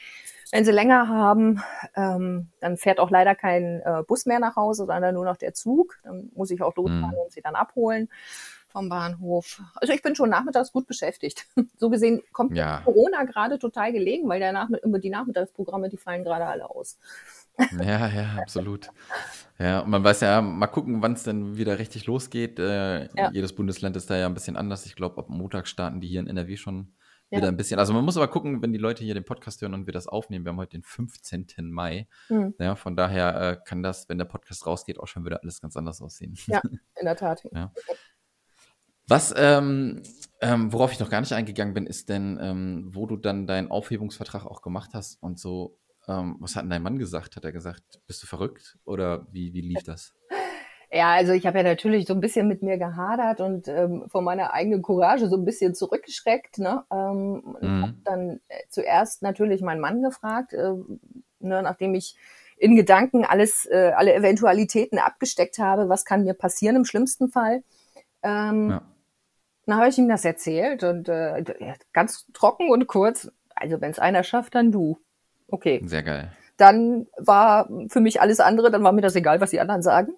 Wenn 0.51 0.65
sie 0.65 0.72
länger 0.72 1.07
haben, 1.07 1.61
ähm, 1.96 2.50
dann 2.59 2.77
fährt 2.77 3.00
auch 3.00 3.09
leider 3.09 3.35
kein 3.35 3.81
äh, 3.85 4.03
Bus 4.05 4.25
mehr 4.25 4.40
nach 4.40 4.55
Hause, 4.55 4.85
sondern 4.85 5.14
nur 5.14 5.25
noch 5.25 5.37
der 5.37 5.53
Zug. 5.53 6.00
Dann 6.03 6.29
muss 6.35 6.51
ich 6.51 6.61
auch 6.61 6.75
losfahren 6.75 7.11
mhm. 7.11 7.24
und 7.24 7.31
sie 7.31 7.42
dann 7.42 7.55
abholen 7.55 8.09
vom 8.72 8.90
Bahnhof. 8.90 9.61
Also 9.75 9.94
ich 9.94 10.01
bin 10.01 10.16
schon 10.16 10.29
nachmittags 10.29 10.72
gut 10.72 10.87
beschäftigt. 10.87 11.48
So 11.77 11.90
gesehen 11.90 12.22
kommt 12.31 12.55
ja. 12.55 12.81
Corona 12.85 13.24
gerade 13.24 13.57
total 13.57 13.92
gelegen, 13.92 14.29
weil 14.29 14.40
der 14.40 14.51
Nachmitt 14.51 14.83
die 15.03 15.09
Nachmittagsprogramme, 15.09 15.90
die 15.90 15.98
fallen 15.98 16.24
gerade 16.24 16.46
alle 16.46 16.70
aus. 16.70 17.00
Ja, 17.83 18.07
ja, 18.07 18.37
absolut. 18.40 18.92
Ja, 19.57 19.79
und 19.79 19.90
man 19.90 20.03
weiß 20.03 20.22
ja, 20.22 20.42
mal 20.42 20.68
gucken, 20.68 21.01
wann 21.01 21.14
es 21.14 21.24
denn 21.24 21.57
wieder 21.57 21.79
richtig 21.79 22.05
losgeht. 22.05 22.59
Äh, 22.59 23.05
ja. 23.16 23.31
Jedes 23.31 23.53
Bundesland 23.53 23.96
ist 23.96 24.11
da 24.11 24.18
ja 24.18 24.27
ein 24.27 24.33
bisschen 24.35 24.57
anders. 24.57 24.85
Ich 24.85 24.96
glaube, 24.96 25.18
ab 25.18 25.29
Montag 25.29 25.68
starten 25.68 26.01
die 26.01 26.07
hier 26.07 26.20
in 26.20 26.27
NRW 26.27 26.55
schon 26.55 26.94
ja. 27.31 27.37
wieder 27.37 27.48
ein 27.48 27.57
bisschen. 27.57 27.79
Also 27.79 27.94
man 27.94 28.05
muss 28.05 28.17
aber 28.17 28.27
gucken, 28.27 28.61
wenn 28.61 28.74
die 28.74 28.79
Leute 28.79 29.03
hier 29.03 29.13
den 29.13 29.25
Podcast 29.25 29.61
hören 29.61 29.74
und 29.74 29.87
wir 29.87 29.94
das 29.94 30.07
aufnehmen. 30.07 30.46
Wir 30.46 30.51
haben 30.51 30.57
heute 30.57 30.77
den 30.77 30.83
15. 30.83 31.48
Mai. 31.61 32.07
Mhm. 32.29 32.53
Ja, 32.59 32.75
von 32.75 32.96
daher 32.96 33.41
äh, 33.41 33.57
kann 33.65 33.81
das, 33.81 34.07
wenn 34.09 34.17
der 34.17 34.25
Podcast 34.25 34.67
rausgeht, 34.67 35.00
auch 35.00 35.07
schon 35.07 35.25
wieder 35.25 35.41
alles 35.41 35.61
ganz 35.61 35.75
anders 35.75 36.01
aussehen. 36.01 36.35
Ja, 36.48 36.61
in 37.00 37.05
der 37.05 37.15
Tat. 37.15 37.44
ja. 37.51 37.72
Was, 39.07 39.33
ähm, 39.35 40.03
ähm, 40.39 40.72
worauf 40.72 40.94
ich 40.94 41.00
noch 41.00 41.09
gar 41.09 41.20
nicht 41.20 41.33
eingegangen 41.33 41.74
bin, 41.74 41.85
ist 41.85 42.07
denn, 42.07 42.39
ähm, 42.41 42.89
wo 42.94 43.07
du 43.07 43.17
dann 43.17 43.46
deinen 43.48 43.70
Aufhebungsvertrag 43.70 44.46
auch 44.46 44.61
gemacht 44.61 44.91
hast 44.94 45.22
und 45.22 45.39
so, 45.39 45.77
ähm, 46.07 46.37
was 46.39 46.55
hat 46.55 46.63
denn 46.63 46.70
dein 46.70 46.83
Mann 46.83 46.98
gesagt? 46.98 47.35
Hat 47.35 47.44
er 47.44 47.51
gesagt, 47.51 48.00
bist 48.07 48.24
du 48.24 48.27
verrückt 48.27 48.77
oder 48.85 49.27
wie, 49.31 49.53
wie 49.53 49.61
lief 49.61 49.83
das? 49.83 50.13
Ja, 50.93 51.13
also 51.13 51.31
ich 51.31 51.45
habe 51.45 51.59
ja 51.59 51.63
natürlich 51.63 52.05
so 52.05 52.13
ein 52.13 52.19
bisschen 52.19 52.49
mit 52.49 52.63
mir 52.63 52.77
gehadert 52.77 53.39
und 53.39 53.69
ähm, 53.69 54.03
von 54.09 54.25
meiner 54.25 54.53
eigenen 54.53 54.81
Courage 54.81 55.29
so 55.29 55.37
ein 55.37 55.45
bisschen 55.45 55.73
zurückgeschreckt. 55.73 56.57
Ne? 56.57 56.83
Ähm, 56.91 57.55
mhm. 57.61 57.81
habe 57.81 57.93
dann 58.03 58.29
äh, 58.49 58.55
zuerst 58.69 59.21
natürlich 59.21 59.61
meinen 59.61 59.79
Mann 59.79 60.03
gefragt, 60.03 60.51
äh, 60.53 60.73
ne, 61.39 61.63
nachdem 61.63 61.93
ich 61.93 62.17
in 62.57 62.75
Gedanken 62.75 63.23
alles, 63.23 63.65
äh, 63.65 63.93
alle 63.95 64.13
Eventualitäten 64.13 64.99
abgesteckt 64.99 65.59
habe, 65.59 65.87
was 65.87 66.03
kann 66.03 66.23
mir 66.23 66.33
passieren 66.33 66.75
im 66.75 66.85
schlimmsten 66.85 67.29
Fall. 67.29 67.63
Ähm, 68.21 68.71
ja. 68.71 68.81
Dann 69.65 69.77
habe 69.77 69.87
ich 69.87 69.97
ihm 69.97 70.09
das 70.09 70.25
erzählt 70.25 70.83
und 70.83 71.07
äh, 71.07 71.43
ganz 71.93 72.27
trocken 72.33 72.69
und 72.69 72.87
kurz, 72.87 73.31
also 73.55 73.79
wenn 73.79 73.91
es 73.91 73.99
einer 73.99 74.23
schafft, 74.23 74.55
dann 74.55 74.71
du. 74.71 74.99
Okay. 75.47 75.81
Sehr 75.85 76.03
geil. 76.03 76.31
Dann 76.57 77.07
war 77.17 77.69
für 77.87 78.01
mich 78.01 78.19
alles 78.19 78.41
andere, 78.41 78.71
dann 78.71 78.83
war 78.83 78.91
mir 78.91 79.01
das 79.01 79.15
egal, 79.15 79.39
was 79.39 79.51
die 79.51 79.59
anderen 79.59 79.81
sagen. 79.81 80.13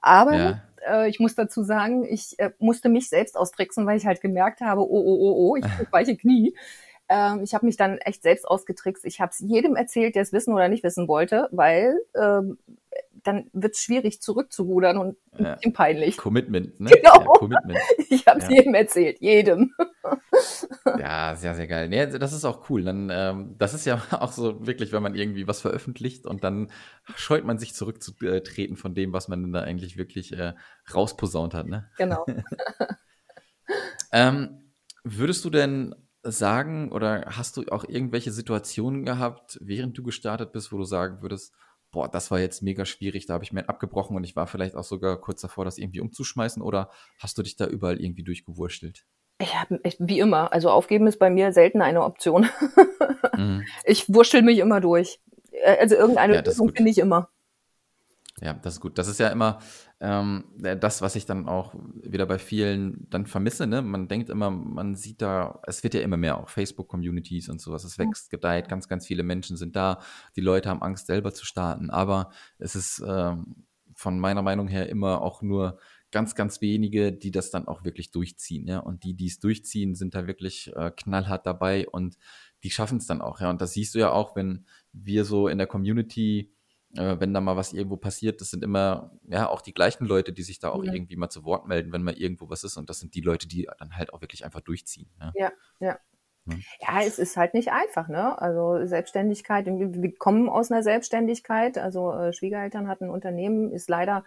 Aber 0.00 0.36
ja. 0.36 0.62
äh, 0.86 1.08
ich 1.08 1.20
muss 1.20 1.34
dazu 1.34 1.62
sagen, 1.62 2.04
ich 2.04 2.38
äh, 2.38 2.50
musste 2.58 2.88
mich 2.88 3.08
selbst 3.08 3.36
austricksen, 3.36 3.86
weil 3.86 3.98
ich 3.98 4.06
halt 4.06 4.20
gemerkt 4.20 4.60
habe, 4.60 4.82
oh, 4.82 4.86
oh, 4.86 5.18
oh, 5.20 5.50
oh, 5.50 5.56
ich 5.56 5.64
krieg 5.64 5.88
weiche 5.92 6.16
Knie. 6.16 6.54
Ähm, 7.08 7.42
ich 7.42 7.54
habe 7.54 7.66
mich 7.66 7.76
dann 7.76 7.98
echt 7.98 8.22
selbst 8.22 8.46
ausgetrickst. 8.46 9.04
Ich 9.04 9.20
habe 9.20 9.30
es 9.32 9.40
jedem 9.40 9.76
erzählt, 9.76 10.14
der 10.14 10.22
es 10.22 10.32
wissen 10.32 10.52
oder 10.52 10.68
nicht 10.68 10.84
wissen 10.84 11.08
wollte, 11.08 11.48
weil 11.52 11.98
ähm, 12.14 12.58
dann 13.24 13.50
wird 13.52 13.74
es 13.74 13.80
schwierig 13.80 14.20
zurückzurudern 14.20 14.98
und 14.98 15.16
ja. 15.38 15.56
ein 15.64 15.72
peinlich. 15.72 16.16
Commitment, 16.16 16.78
ne? 16.80 16.90
Genau. 16.94 17.20
Ja, 17.20 17.24
Commitment. 17.24 17.78
Ich 18.10 18.26
habe 18.26 18.40
es 18.40 18.48
ja. 18.48 18.56
jedem 18.56 18.74
erzählt, 18.74 19.20
jedem. 19.20 19.74
Ja, 20.98 21.36
sehr, 21.36 21.54
sehr 21.54 21.66
geil. 21.66 21.88
Nee, 21.88 22.06
das 22.06 22.32
ist 22.32 22.44
auch 22.44 22.68
cool. 22.70 22.82
Dann, 22.82 23.10
ähm, 23.10 23.54
das 23.58 23.74
ist 23.74 23.84
ja 23.84 24.00
auch 24.10 24.32
so 24.32 24.66
wirklich, 24.66 24.92
wenn 24.92 25.02
man 25.02 25.14
irgendwie 25.14 25.46
was 25.46 25.60
veröffentlicht 25.60 26.26
und 26.26 26.44
dann 26.44 26.70
scheut 27.14 27.44
man 27.44 27.58
sich 27.58 27.74
zurückzutreten 27.74 28.76
von 28.76 28.94
dem, 28.94 29.12
was 29.12 29.28
man 29.28 29.52
da 29.52 29.60
eigentlich 29.60 29.96
wirklich 29.96 30.32
äh, 30.32 30.54
rausposaunt 30.92 31.54
hat, 31.54 31.66
ne? 31.66 31.90
Genau. 31.96 32.24
ähm, 34.12 34.72
würdest 35.04 35.44
du 35.44 35.50
denn 35.50 35.94
sagen 36.22 36.92
oder 36.92 37.24
hast 37.26 37.56
du 37.56 37.64
auch 37.68 37.84
irgendwelche 37.84 38.32
Situationen 38.32 39.04
gehabt, 39.04 39.58
während 39.62 39.96
du 39.96 40.02
gestartet 40.02 40.52
bist, 40.52 40.72
wo 40.72 40.78
du 40.78 40.84
sagen 40.84 41.22
würdest, 41.22 41.54
boah, 41.90 42.08
das 42.08 42.30
war 42.30 42.40
jetzt 42.40 42.62
mega 42.62 42.84
schwierig, 42.84 43.26
da 43.26 43.34
habe 43.34 43.44
ich 43.44 43.52
mir 43.52 43.68
abgebrochen 43.68 44.16
und 44.16 44.24
ich 44.24 44.36
war 44.36 44.46
vielleicht 44.46 44.74
auch 44.74 44.84
sogar 44.84 45.20
kurz 45.20 45.40
davor, 45.40 45.64
das 45.64 45.78
irgendwie 45.78 46.00
umzuschmeißen 46.00 46.62
oder 46.62 46.90
hast 47.18 47.38
du 47.38 47.42
dich 47.42 47.56
da 47.56 47.66
überall 47.66 48.00
irgendwie 48.00 48.24
durchgewurschtelt? 48.24 49.06
Ich 49.40 49.54
habe 49.54 49.80
wie 49.98 50.18
immer, 50.18 50.52
also 50.52 50.70
aufgeben 50.70 51.06
ist 51.06 51.18
bei 51.18 51.30
mir 51.30 51.52
selten 51.52 51.80
eine 51.80 52.02
Option. 52.02 52.48
mhm. 53.36 53.64
Ich 53.84 54.12
wurschtel 54.12 54.42
mich 54.42 54.58
immer 54.58 54.80
durch. 54.80 55.20
Äh, 55.52 55.78
also 55.78 55.94
irgendeine 55.94 56.34
ja, 56.36 56.40
Lösung 56.40 56.74
finde 56.74 56.90
ich 56.90 56.98
immer. 56.98 57.28
Ja, 58.40 58.52
das 58.52 58.74
ist 58.74 58.80
gut. 58.80 58.98
Das 58.98 59.08
ist 59.08 59.18
ja 59.18 59.28
immer 59.28 59.58
ähm, 60.00 60.44
das, 60.58 61.02
was 61.02 61.16
ich 61.16 61.26
dann 61.26 61.48
auch 61.48 61.74
wieder 62.02 62.26
bei 62.26 62.38
vielen 62.38 63.08
dann 63.10 63.26
vermisse. 63.26 63.66
Ne? 63.66 63.82
Man 63.82 64.06
denkt 64.06 64.30
immer, 64.30 64.50
man 64.50 64.94
sieht 64.94 65.22
da, 65.22 65.60
es 65.66 65.82
wird 65.82 65.94
ja 65.94 66.00
immer 66.00 66.16
mehr 66.16 66.38
auch 66.38 66.48
Facebook-Communities 66.48 67.48
und 67.48 67.60
sowas. 67.60 67.84
Es 67.84 67.98
wächst, 67.98 68.30
gedeiht, 68.30 68.68
ganz, 68.68 68.88
ganz 68.88 69.06
viele 69.06 69.24
Menschen 69.24 69.56
sind 69.56 69.74
da. 69.74 69.98
Die 70.36 70.40
Leute 70.40 70.68
haben 70.68 70.82
Angst, 70.82 71.06
selber 71.06 71.32
zu 71.32 71.44
starten. 71.44 71.90
Aber 71.90 72.30
es 72.58 72.76
ist 72.76 73.02
ähm, 73.06 73.66
von 73.94 74.20
meiner 74.20 74.42
Meinung 74.42 74.68
her 74.68 74.88
immer 74.88 75.22
auch 75.22 75.42
nur 75.42 75.78
ganz, 76.10 76.34
ganz 76.34 76.60
wenige, 76.60 77.12
die 77.12 77.30
das 77.30 77.50
dann 77.50 77.68
auch 77.68 77.84
wirklich 77.84 78.10
durchziehen. 78.10 78.66
Ja? 78.66 78.78
Und 78.78 79.04
die, 79.04 79.14
die 79.14 79.26
es 79.26 79.40
durchziehen, 79.40 79.94
sind 79.94 80.14
da 80.14 80.26
wirklich 80.26 80.72
äh, 80.74 80.90
knallhart 80.90 81.46
dabei 81.46 81.88
und 81.88 82.16
die 82.64 82.70
schaffen 82.70 82.98
es 82.98 83.06
dann 83.06 83.22
auch. 83.22 83.40
Ja? 83.40 83.50
Und 83.50 83.60
das 83.60 83.72
siehst 83.72 83.94
du 83.94 83.98
ja 83.98 84.10
auch, 84.12 84.36
wenn 84.36 84.66
wir 84.92 85.24
so 85.24 85.48
in 85.48 85.58
der 85.58 85.66
Community 85.66 86.52
äh, 86.96 87.20
wenn 87.20 87.34
da 87.34 87.40
mal 87.40 87.56
was 87.56 87.72
irgendwo 87.72 87.96
passiert, 87.96 88.40
das 88.40 88.50
sind 88.50 88.64
immer 88.64 89.10
ja 89.24 89.48
auch 89.48 89.60
die 89.60 89.74
gleichen 89.74 90.06
Leute, 90.06 90.32
die 90.32 90.42
sich 90.42 90.58
da 90.58 90.70
auch 90.70 90.82
Mhm. 90.82 90.94
irgendwie 90.94 91.16
mal 91.16 91.28
zu 91.28 91.44
Wort 91.44 91.66
melden, 91.66 91.92
wenn 91.92 92.02
mal 92.02 92.14
irgendwo 92.14 92.48
was 92.48 92.64
ist. 92.64 92.76
Und 92.76 92.88
das 92.88 92.98
sind 92.98 93.14
die 93.14 93.20
Leute, 93.20 93.46
die 93.46 93.68
dann 93.78 93.96
halt 93.96 94.12
auch 94.12 94.20
wirklich 94.20 94.44
einfach 94.44 94.60
durchziehen. 94.60 95.10
Ja. 95.20 95.32
Ja, 95.34 95.52
ja. 95.80 95.98
Ja, 96.80 97.02
es 97.02 97.18
ist 97.18 97.36
halt 97.36 97.52
nicht 97.52 97.70
einfach, 97.72 98.08
ne? 98.08 98.40
Also 98.40 98.86
Selbstständigkeit, 98.86 99.66
wir 99.66 99.92
wir 99.92 100.14
kommen 100.16 100.48
aus 100.48 100.70
einer 100.70 100.82
Selbstständigkeit. 100.82 101.76
Also 101.76 102.10
äh, 102.14 102.32
Schwiegereltern 102.32 102.88
hatten 102.88 103.04
ein 103.04 103.10
Unternehmen, 103.10 103.70
ist 103.70 103.90
leider 103.90 104.24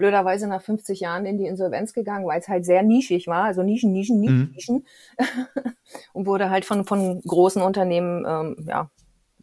blöderweise 0.00 0.48
nach 0.48 0.62
50 0.62 0.98
Jahren 1.00 1.26
in 1.26 1.38
die 1.38 1.46
Insolvenz 1.46 1.92
gegangen, 1.92 2.26
weil 2.26 2.40
es 2.40 2.48
halt 2.48 2.64
sehr 2.64 2.82
nischig 2.82 3.26
war, 3.28 3.44
also 3.44 3.62
Nischen, 3.62 3.92
Nischen, 3.92 4.18
Nischen, 4.18 4.40
Mhm. 4.48 4.52
Nischen. 4.54 4.86
und 6.14 6.26
wurde 6.26 6.50
halt 6.50 6.64
von, 6.64 6.84
von 6.84 7.20
großen 7.20 7.62
Unternehmen 7.62 8.24
ähm, 8.26 8.64
ja, 8.66 8.90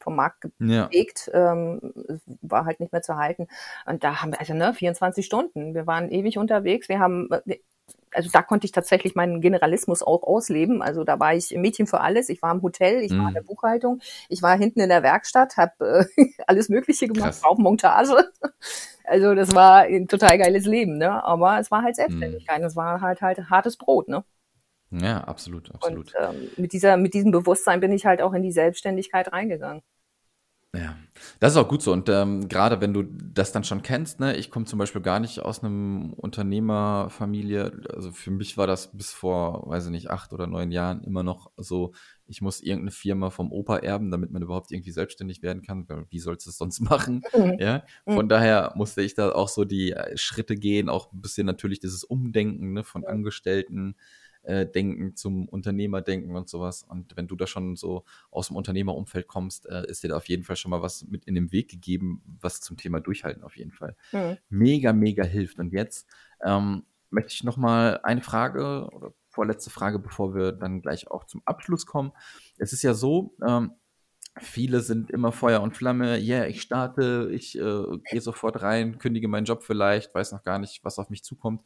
vom 0.01 0.15
Markt 0.15 0.45
Ja. 0.59 0.87
gelegt, 0.87 1.29
ähm, 1.33 1.79
es 2.07 2.21
war 2.41 2.65
halt 2.65 2.79
nicht 2.79 2.91
mehr 2.91 3.01
zu 3.03 3.15
halten. 3.17 3.47
Und 3.85 4.03
da 4.03 4.21
haben 4.21 4.31
wir, 4.31 4.39
also 4.39 4.53
ne, 4.53 4.73
24 4.73 5.25
Stunden, 5.25 5.75
wir 5.75 5.85
waren 5.87 6.09
ewig 6.09 6.37
unterwegs, 6.37 6.89
wir 6.89 6.99
haben, 6.99 7.29
äh, 7.45 7.57
also 8.13 8.29
da 8.31 8.41
konnte 8.41 8.65
ich 8.65 8.71
tatsächlich 8.71 9.15
meinen 9.15 9.41
Generalismus 9.41 10.01
auch 10.03 10.23
ausleben. 10.23 10.81
Also 10.81 11.03
da 11.03 11.19
war 11.19 11.33
ich 11.35 11.51
Mädchen 11.51 11.87
für 11.87 12.01
alles. 12.01 12.29
Ich 12.29 12.41
war 12.41 12.51
im 12.53 12.61
Hotel, 12.61 13.01
ich 13.01 13.11
war 13.11 13.27
in 13.27 13.33
der 13.33 13.43
Mhm. 13.43 13.47
Buchhaltung, 13.47 13.99
ich 14.29 14.41
war 14.41 14.57
hinten 14.57 14.79
in 14.79 14.89
der 14.89 15.03
Werkstatt, 15.03 15.57
habe 15.57 16.05
äh, 16.17 16.25
alles 16.47 16.69
Mögliche 16.69 17.07
gemacht, 17.07 17.23
Krass. 17.29 17.43
auch 17.43 17.57
Montage. 17.57 18.13
Also 19.03 19.35
das 19.35 19.55
war 19.55 19.83
ein 19.83 20.07
total 20.07 20.37
geiles 20.37 20.65
Leben, 20.65 20.97
ne? 20.97 21.23
Aber 21.23 21.59
es 21.59 21.71
war 21.71 21.81
halt 21.83 21.95
Mhm. 21.97 22.01
Selbstständigkeit, 22.01 22.61
es 22.61 22.75
war 22.75 23.01
halt 23.01 23.21
halt 23.21 23.49
hartes 23.49 23.77
Brot, 23.77 24.07
ne? 24.09 24.23
Ja, 24.91 25.21
absolut, 25.21 25.73
absolut. 25.73 26.13
Und 26.15 26.35
ähm, 26.35 26.49
mit 26.57 26.73
dieser, 26.73 26.97
mit 26.97 27.13
diesem 27.13 27.31
Bewusstsein 27.31 27.79
bin 27.79 27.91
ich 27.91 28.05
halt 28.05 28.21
auch 28.21 28.33
in 28.33 28.41
die 28.41 28.51
Selbstständigkeit 28.51 29.31
reingegangen. 29.31 29.81
Ja, 30.77 30.95
das 31.39 31.53
ist 31.53 31.57
auch 31.57 31.67
gut 31.67 31.81
so. 31.81 31.91
Und 31.91 32.07
ähm, 32.09 32.47
gerade 32.49 32.81
wenn 32.81 32.93
du 32.93 33.03
das 33.03 33.51
dann 33.51 33.63
schon 33.63 33.81
kennst, 33.81 34.19
ne, 34.19 34.35
ich 34.35 34.51
komme 34.51 34.65
zum 34.65 34.77
Beispiel 34.77 35.01
gar 35.01 35.19
nicht 35.19 35.39
aus 35.39 35.63
einem 35.63 36.13
Unternehmerfamilie. 36.13 37.81
Also 37.93 38.11
für 38.11 38.31
mich 38.31 38.57
war 38.57 38.67
das 38.67 38.95
bis 38.95 39.11
vor, 39.11 39.63
weiß 39.67 39.85
ich 39.85 39.91
nicht, 39.91 40.09
acht 40.11 40.33
oder 40.33 40.45
neun 40.45 40.71
Jahren 40.71 41.03
immer 41.03 41.23
noch 41.23 41.51
so, 41.57 41.93
ich 42.27 42.41
muss 42.41 42.61
irgendeine 42.61 42.91
Firma 42.91 43.29
vom 43.29 43.51
Opa 43.51 43.77
erben, 43.77 44.11
damit 44.11 44.31
man 44.31 44.41
überhaupt 44.41 44.71
irgendwie 44.71 44.91
selbstständig 44.91 45.41
werden 45.41 45.63
kann. 45.63 45.87
Weil 45.89 46.05
wie 46.09 46.19
sollst 46.19 46.45
du 46.45 46.49
es 46.51 46.57
sonst 46.57 46.79
machen? 46.81 47.21
Mhm. 47.37 47.57
Ja, 47.59 47.83
von 48.07 48.29
daher 48.29 48.73
musste 48.75 49.01
ich 49.01 49.13
da 49.15 49.31
auch 49.31 49.49
so 49.49 49.63
die 49.65 49.91
äh, 49.93 50.17
Schritte 50.17 50.55
gehen, 50.55 50.89
auch 50.89 51.11
ein 51.11 51.21
bisschen 51.21 51.45
natürlich 51.45 51.79
dieses 51.79 52.03
Umdenken 52.03 52.73
ne, 52.73 52.83
von 52.83 53.03
Ja. 53.03 53.09
Angestellten 53.09 53.95
äh, 54.47 54.65
denken 54.65 55.15
zum 55.15 55.47
Unternehmerdenken 55.47 56.35
und 56.35 56.49
sowas. 56.49 56.83
Und 56.83 57.15
wenn 57.17 57.27
du 57.27 57.35
da 57.35 57.47
schon 57.47 57.75
so 57.75 58.03
aus 58.31 58.47
dem 58.47 58.55
Unternehmerumfeld 58.55 59.27
kommst, 59.27 59.67
äh, 59.67 59.85
ist 59.87 60.03
dir 60.03 60.09
da 60.09 60.17
auf 60.17 60.27
jeden 60.27 60.43
Fall 60.43 60.55
schon 60.55 60.71
mal 60.71 60.81
was 60.81 61.05
mit 61.05 61.25
in 61.25 61.35
den 61.35 61.51
Weg 61.51 61.69
gegeben, 61.69 62.21
was 62.41 62.61
zum 62.61 62.77
Thema 62.77 62.99
Durchhalten 62.99 63.43
auf 63.43 63.57
jeden 63.57 63.71
Fall 63.71 63.95
Mhm. 64.11 64.37
mega, 64.49 64.93
mega 64.93 65.23
hilft. 65.23 65.59
Und 65.59 65.73
jetzt 65.73 66.07
ähm, 66.43 66.83
möchte 67.09 67.33
ich 67.33 67.43
noch 67.43 67.57
mal 67.57 67.99
eine 68.03 68.21
Frage 68.21 68.89
oder 68.93 69.13
vorletzte 69.29 69.69
Frage, 69.69 69.99
bevor 69.99 70.33
wir 70.33 70.51
dann 70.51 70.81
gleich 70.81 71.09
auch 71.11 71.25
zum 71.25 71.41
Abschluss 71.45 71.85
kommen. 71.85 72.11
Es 72.57 72.73
ist 72.73 72.83
ja 72.83 72.93
so, 72.93 73.35
ähm, 73.45 73.73
viele 74.39 74.81
sind 74.81 75.09
immer 75.09 75.31
Feuer 75.31 75.61
und 75.61 75.75
Flamme, 75.75 76.17
yeah, 76.19 76.45
ich 76.45 76.61
starte, 76.61 77.29
ich 77.31 77.57
äh, 77.57 77.83
gehe 78.09 78.21
sofort 78.21 78.61
rein, 78.61 78.99
kündige 78.99 79.27
meinen 79.27 79.45
Job 79.45 79.63
vielleicht, 79.63 80.13
weiß 80.13 80.31
noch 80.31 80.43
gar 80.43 80.59
nicht, 80.59 80.83
was 80.83 80.99
auf 80.99 81.09
mich 81.09 81.23
zukommt. 81.23 81.61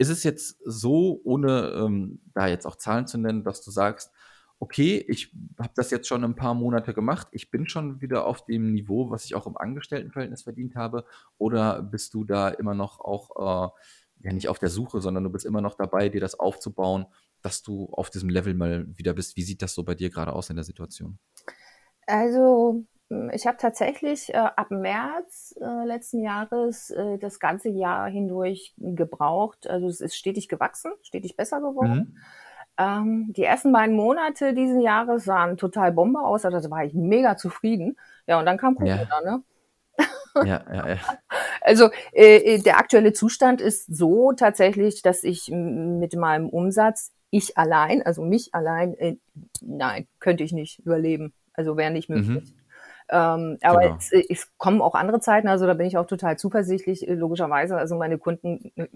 Ist 0.00 0.08
es 0.08 0.24
jetzt 0.24 0.56
so, 0.64 1.20
ohne 1.24 1.74
ähm, 1.76 2.22
da 2.32 2.46
jetzt 2.46 2.64
auch 2.64 2.76
Zahlen 2.76 3.06
zu 3.06 3.18
nennen, 3.18 3.44
dass 3.44 3.62
du 3.62 3.70
sagst, 3.70 4.10
okay, 4.58 5.04
ich 5.06 5.36
habe 5.58 5.74
das 5.76 5.90
jetzt 5.90 6.08
schon 6.08 6.24
ein 6.24 6.36
paar 6.36 6.54
Monate 6.54 6.94
gemacht, 6.94 7.28
ich 7.32 7.50
bin 7.50 7.68
schon 7.68 8.00
wieder 8.00 8.24
auf 8.24 8.46
dem 8.46 8.72
Niveau, 8.72 9.10
was 9.10 9.26
ich 9.26 9.34
auch 9.34 9.46
im 9.46 9.58
Angestelltenverhältnis 9.58 10.44
verdient 10.44 10.74
habe, 10.74 11.04
oder 11.36 11.82
bist 11.82 12.14
du 12.14 12.24
da 12.24 12.48
immer 12.48 12.74
noch 12.74 12.98
auch, 12.98 13.30
äh, 13.36 14.26
ja 14.26 14.32
nicht 14.32 14.48
auf 14.48 14.58
der 14.58 14.70
Suche, 14.70 15.02
sondern 15.02 15.24
du 15.24 15.28
bist 15.28 15.44
immer 15.44 15.60
noch 15.60 15.74
dabei, 15.74 16.08
dir 16.08 16.22
das 16.22 16.40
aufzubauen, 16.40 17.04
dass 17.42 17.62
du 17.62 17.90
auf 17.92 18.08
diesem 18.08 18.30
Level 18.30 18.54
mal 18.54 18.86
wieder 18.96 19.12
bist? 19.12 19.36
Wie 19.36 19.42
sieht 19.42 19.60
das 19.60 19.74
so 19.74 19.84
bei 19.84 19.94
dir 19.94 20.08
gerade 20.08 20.32
aus 20.32 20.48
in 20.48 20.56
der 20.56 20.64
Situation? 20.64 21.18
Also 22.06 22.86
ich 23.32 23.46
habe 23.46 23.56
tatsächlich 23.56 24.32
äh, 24.32 24.36
ab 24.36 24.70
März 24.70 25.54
äh, 25.60 25.84
letzten 25.84 26.22
Jahres 26.22 26.90
äh, 26.90 27.18
das 27.18 27.40
ganze 27.40 27.68
Jahr 27.68 28.08
hindurch 28.08 28.72
gebraucht. 28.78 29.68
Also 29.68 29.88
es 29.88 30.00
ist 30.00 30.16
stetig 30.16 30.48
gewachsen, 30.48 30.92
stetig 31.02 31.36
besser 31.36 31.60
geworden. 31.60 31.92
Mhm. 31.92 32.16
Ähm, 32.78 33.32
die 33.32 33.42
ersten 33.42 33.72
beiden 33.72 33.96
Monate 33.96 34.54
dieses 34.54 34.82
Jahres 34.82 35.24
sahen 35.24 35.56
total 35.56 35.92
Bombe 35.92 36.20
aus, 36.20 36.44
also 36.44 36.60
da 36.60 36.70
war 36.70 36.84
ich 36.84 36.94
mega 36.94 37.36
zufrieden. 37.36 37.96
Ja, 38.26 38.38
und 38.38 38.46
dann 38.46 38.58
kam 38.58 38.76
Ja. 38.84 38.98
Corona, 38.98 39.20
ne? 39.22 39.42
Ja, 40.36 40.64
ja, 40.72 40.88
ja. 40.88 40.96
Also 41.62 41.90
äh, 42.12 42.58
der 42.62 42.78
aktuelle 42.78 43.12
Zustand 43.12 43.60
ist 43.60 43.84
so 43.94 44.32
tatsächlich, 44.32 45.02
dass 45.02 45.24
ich 45.24 45.50
mit 45.50 46.14
meinem 46.16 46.48
Umsatz, 46.48 47.12
ich 47.30 47.58
allein, 47.58 48.02
also 48.02 48.22
mich 48.22 48.54
allein, 48.54 48.94
äh, 48.94 49.16
nein, 49.60 50.06
könnte 50.20 50.42
ich 50.42 50.52
nicht 50.52 50.78
überleben. 50.78 51.34
Also 51.52 51.76
wäre 51.76 51.90
nicht 51.90 52.08
möglich. 52.08 52.54
Mhm. 52.54 52.59
Ähm, 53.10 53.58
aber 53.62 53.80
Genau. 53.80 53.96
es, 53.98 54.12
äh, 54.12 54.24
es 54.28 54.48
kommen 54.56 54.80
auch 54.80 54.94
andere 54.94 55.20
Zeiten, 55.20 55.48
also 55.48 55.66
da 55.66 55.74
bin 55.74 55.86
ich 55.86 55.96
auch 55.98 56.06
total 56.06 56.38
zuversichtlich, 56.38 57.08
äh, 57.08 57.14
logischerweise. 57.14 57.76
Also 57.76 57.96
meine 57.96 58.18
Kunden, 58.18 58.72
äh, 58.76 58.86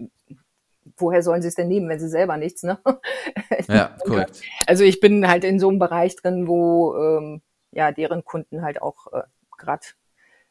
woher 0.97 1.21
sollen 1.21 1.41
sie 1.41 1.49
es 1.49 1.55
denn 1.55 1.67
nehmen, 1.67 1.89
wenn 1.89 1.99
sie 1.99 2.07
selber 2.07 2.37
nichts, 2.37 2.63
ne? 2.63 2.79
Ja, 3.67 3.95
korrekt. 4.05 4.41
Also 4.67 4.83
ich 4.83 4.99
bin 4.99 5.27
halt 5.27 5.43
in 5.43 5.59
so 5.59 5.69
einem 5.69 5.79
Bereich 5.79 6.15
drin, 6.15 6.47
wo 6.47 6.95
ähm, 6.95 7.41
ja 7.71 7.91
deren 7.91 8.23
Kunden 8.23 8.61
halt 8.61 8.81
auch 8.81 9.11
äh, 9.11 9.23
gerade 9.57 9.85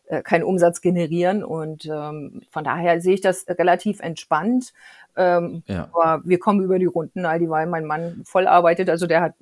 äh, 0.06 0.22
keinen 0.22 0.44
Umsatz 0.44 0.80
generieren 0.80 1.42
und 1.42 1.86
ähm, 1.86 2.42
von 2.50 2.64
daher 2.64 3.00
sehe 3.00 3.14
ich 3.14 3.20
das 3.22 3.46
relativ 3.48 4.00
entspannt. 4.00 4.74
Ähm, 5.16 5.62
Ja. 5.66 5.88
aber 5.92 6.22
wir 6.26 6.38
kommen 6.38 6.60
über 6.62 6.78
die 6.78 6.84
Runden, 6.84 7.24
all 7.24 7.38
dieweil 7.38 7.66
mein 7.66 7.86
Mann 7.86 8.22
voll 8.26 8.46
arbeitet, 8.46 8.90
also 8.90 9.06
der 9.06 9.22
hat 9.22 9.34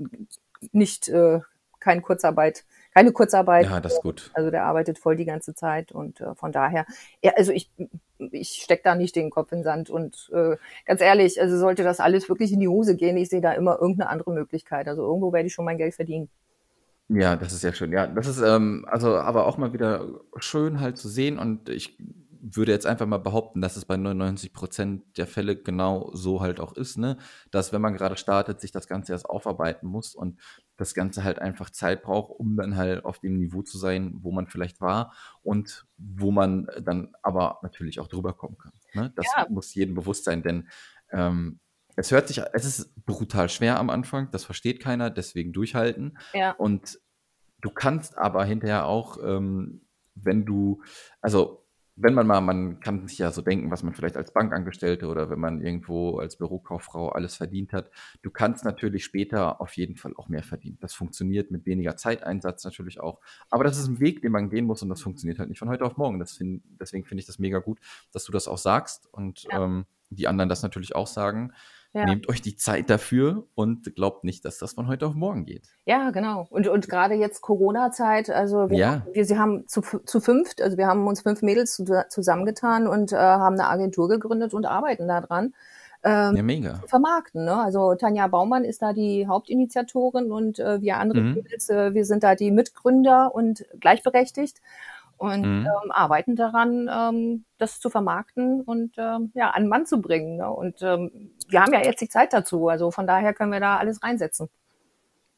nicht 0.70 1.08
äh, 1.08 1.40
keine 1.80 2.02
Kurzarbeit, 2.02 2.64
keine 2.94 3.12
Kurzarbeit. 3.12 3.66
Ja, 3.66 3.80
das 3.80 3.94
ist 3.94 4.02
gut. 4.02 4.30
Also 4.34 4.50
der 4.50 4.64
arbeitet 4.64 4.98
voll 4.98 5.16
die 5.16 5.24
ganze 5.24 5.54
Zeit 5.54 5.92
und 5.92 6.20
äh, 6.20 6.34
von 6.34 6.52
daher, 6.52 6.86
ja, 7.22 7.32
also 7.36 7.52
ich, 7.52 7.70
ich 8.18 8.62
steck 8.62 8.82
da 8.82 8.94
nicht 8.94 9.16
den 9.16 9.30
Kopf 9.30 9.52
in 9.52 9.58
den 9.58 9.64
Sand 9.64 9.90
und 9.90 10.30
äh, 10.32 10.56
ganz 10.84 11.00
ehrlich, 11.00 11.40
also 11.40 11.56
sollte 11.58 11.84
das 11.84 12.00
alles 12.00 12.28
wirklich 12.28 12.52
in 12.52 12.60
die 12.60 12.68
Hose 12.68 12.96
gehen, 12.96 13.16
ich 13.16 13.28
sehe 13.28 13.40
da 13.40 13.52
immer 13.52 13.78
irgendeine 13.80 14.10
andere 14.10 14.32
Möglichkeit. 14.32 14.88
Also 14.88 15.02
irgendwo 15.02 15.32
werde 15.32 15.46
ich 15.46 15.54
schon 15.54 15.64
mein 15.64 15.78
Geld 15.78 15.94
verdienen. 15.94 16.28
Ja, 17.08 17.36
das 17.36 17.52
ist 17.52 17.60
sehr 17.60 17.74
schön. 17.74 17.92
Ja, 17.92 18.06
das 18.06 18.26
ist 18.26 18.40
ähm, 18.40 18.86
also 18.88 19.16
aber 19.16 19.46
auch 19.46 19.58
mal 19.58 19.72
wieder 19.72 20.20
schön 20.36 20.80
halt 20.80 20.96
zu 20.96 21.08
sehen 21.08 21.38
und 21.38 21.68
ich 21.68 21.98
würde 22.44 22.72
jetzt 22.72 22.86
einfach 22.86 23.06
mal 23.06 23.18
behaupten, 23.18 23.60
dass 23.60 23.76
es 23.76 23.84
bei 23.84 23.96
99 23.96 24.52
Prozent 24.52 25.16
der 25.16 25.28
Fälle 25.28 25.56
genau 25.56 26.10
so 26.12 26.40
halt 26.40 26.58
auch 26.58 26.72
ist, 26.74 26.98
ne? 26.98 27.16
Dass 27.52 27.72
wenn 27.72 27.80
man 27.80 27.94
gerade 27.94 28.16
startet, 28.16 28.60
sich 28.60 28.72
das 28.72 28.88
Ganze 28.88 29.12
erst 29.12 29.30
aufarbeiten 29.30 29.86
muss 29.86 30.14
und 30.16 30.40
das 30.76 30.92
Ganze 30.92 31.22
halt 31.22 31.38
einfach 31.38 31.70
Zeit 31.70 32.02
braucht, 32.02 32.32
um 32.38 32.56
dann 32.56 32.76
halt 32.76 33.04
auf 33.04 33.20
dem 33.20 33.38
Niveau 33.38 33.62
zu 33.62 33.78
sein, 33.78 34.18
wo 34.22 34.32
man 34.32 34.48
vielleicht 34.48 34.80
war 34.80 35.14
und 35.42 35.86
wo 35.96 36.32
man 36.32 36.66
dann 36.82 37.14
aber 37.22 37.60
natürlich 37.62 38.00
auch 38.00 38.08
drüber 38.08 38.32
kommen 38.32 38.58
kann. 38.58 38.72
Ne? 38.92 39.12
Das 39.14 39.26
Ja. 39.36 39.46
muss 39.48 39.72
jedem 39.74 39.94
bewusst 39.94 40.24
sein, 40.24 40.42
denn 40.42 40.68
ähm, 41.10 41.60
es 41.94 42.10
hört 42.10 42.26
sich, 42.26 42.42
es 42.54 42.64
ist 42.64 42.94
brutal 43.06 43.48
schwer 43.50 43.78
am 43.78 43.90
Anfang, 43.90 44.30
das 44.32 44.44
versteht 44.44 44.80
keiner, 44.80 45.10
deswegen 45.10 45.52
durchhalten. 45.52 46.18
Ja, 46.34 46.52
Und 46.52 46.98
du 47.60 47.70
kannst 47.70 48.18
aber 48.18 48.44
hinterher 48.44 48.86
auch, 48.86 49.18
ähm, 49.22 49.82
wenn 50.14 50.44
du, 50.44 50.82
also 51.20 51.61
wenn 51.96 52.14
man 52.14 52.26
mal, 52.26 52.40
man 52.40 52.80
kann 52.80 53.06
sich 53.06 53.18
ja 53.18 53.30
so 53.32 53.42
denken, 53.42 53.70
was 53.70 53.82
man 53.82 53.94
vielleicht 53.94 54.16
als 54.16 54.32
Bankangestellte 54.32 55.06
oder 55.08 55.28
wenn 55.30 55.38
man 55.38 55.60
irgendwo 55.60 56.18
als 56.18 56.36
Bürokauffrau 56.36 57.10
alles 57.10 57.36
verdient 57.36 57.72
hat. 57.72 57.90
Du 58.22 58.30
kannst 58.30 58.64
natürlich 58.64 59.04
später 59.04 59.60
auf 59.60 59.76
jeden 59.76 59.96
Fall 59.96 60.14
auch 60.16 60.28
mehr 60.28 60.42
verdienen. 60.42 60.78
Das 60.80 60.94
funktioniert 60.94 61.50
mit 61.50 61.66
weniger 61.66 61.96
Zeiteinsatz 61.96 62.64
natürlich 62.64 63.00
auch. 63.00 63.20
Aber 63.50 63.64
das 63.64 63.78
ist 63.78 63.88
ein 63.88 64.00
Weg, 64.00 64.22
den 64.22 64.32
man 64.32 64.48
gehen 64.48 64.64
muss 64.64 64.82
und 64.82 64.88
das 64.88 65.02
funktioniert 65.02 65.38
halt 65.38 65.50
nicht 65.50 65.58
von 65.58 65.68
heute 65.68 65.84
auf 65.84 65.96
morgen. 65.96 66.24
Find, 66.26 66.62
deswegen 66.80 67.04
finde 67.04 67.20
ich 67.20 67.26
das 67.26 67.38
mega 67.38 67.58
gut, 67.58 67.78
dass 68.12 68.24
du 68.24 68.32
das 68.32 68.48
auch 68.48 68.58
sagst 68.58 69.08
und 69.12 69.46
Ja. 69.50 69.64
ähm, 69.64 69.84
die 70.10 70.28
anderen 70.28 70.48
das 70.48 70.62
natürlich 70.62 70.94
auch 70.94 71.06
sagen. 71.06 71.52
Ja. 71.94 72.06
Nehmt 72.06 72.28
euch 72.30 72.40
die 72.40 72.56
Zeit 72.56 72.88
dafür 72.88 73.44
und 73.54 73.94
glaubt 73.94 74.24
nicht, 74.24 74.44
dass 74.46 74.56
das 74.58 74.72
von 74.72 74.86
heute 74.88 75.06
auf 75.06 75.14
morgen 75.14 75.44
geht. 75.44 75.68
ja, 75.84 76.10
genau. 76.10 76.46
Und, 76.48 76.66
und 76.68 76.88
gerade 76.88 77.14
jetzt 77.14 77.42
Corona-Zeit, 77.42 78.30
also 78.30 78.70
wir, 78.70 78.78
Ja. 78.78 79.06
wir 79.12 79.24
sie 79.26 79.38
haben 79.38 79.68
zu, 79.68 79.82
zu 79.82 80.20
fünft, 80.20 80.62
also 80.62 80.78
wir 80.78 80.86
haben 80.86 81.06
uns 81.06 81.20
fünf 81.20 81.42
Mädels 81.42 81.74
zu, 81.74 81.84
zusammengetan 82.08 82.86
und 82.86 83.12
äh, 83.12 83.16
haben 83.16 83.54
eine 83.60 83.68
Agentur 83.68 84.08
gegründet 84.08 84.54
und 84.54 84.64
arbeiten 84.64 85.06
da 85.06 85.20
dran. 85.20 85.52
Ähm, 86.04 86.34
Ja, 86.36 86.42
mega. 86.42 86.80
vermarkten. 86.86 87.44
Ne? 87.44 87.54
Also 87.56 87.94
Tanja 87.94 88.26
Baumann 88.26 88.64
ist 88.64 88.82
da 88.82 88.92
die 88.92 89.28
Hauptinitiatorin 89.28 90.32
und 90.32 90.58
äh, 90.58 90.80
wir 90.80 90.96
andere 90.96 91.20
Mhm. 91.20 91.34
Mädels, 91.34 91.68
äh, 91.68 91.94
wir 91.94 92.04
sind 92.06 92.22
da 92.24 92.34
die 92.34 92.50
Mitgründer 92.50 93.34
und 93.34 93.64
gleichberechtigt 93.78 94.60
und 95.16 95.42
Mhm. 95.42 95.66
ähm, 95.84 95.90
arbeiten 95.92 96.34
daran, 96.34 96.90
ähm, 96.92 97.44
das 97.58 97.78
zu 97.78 97.88
vermarkten 97.90 98.62
und 98.62 98.94
ähm, 98.98 99.30
ja, 99.34 99.50
an 99.50 99.62
den 99.62 99.68
Mann 99.68 99.86
zu 99.86 100.00
bringen. 100.00 100.38
Ne? 100.38 100.50
Und 100.50 100.82
ähm, 100.82 101.30
wir 101.52 101.60
haben 101.60 101.72
ja 101.72 101.82
jetzt 101.84 102.00
die 102.00 102.08
Zeit 102.08 102.32
dazu, 102.32 102.68
also 102.68 102.90
von 102.90 103.06
daher 103.06 103.34
können 103.34 103.52
wir 103.52 103.60
da 103.60 103.76
alles 103.76 104.02
reinsetzen. 104.02 104.48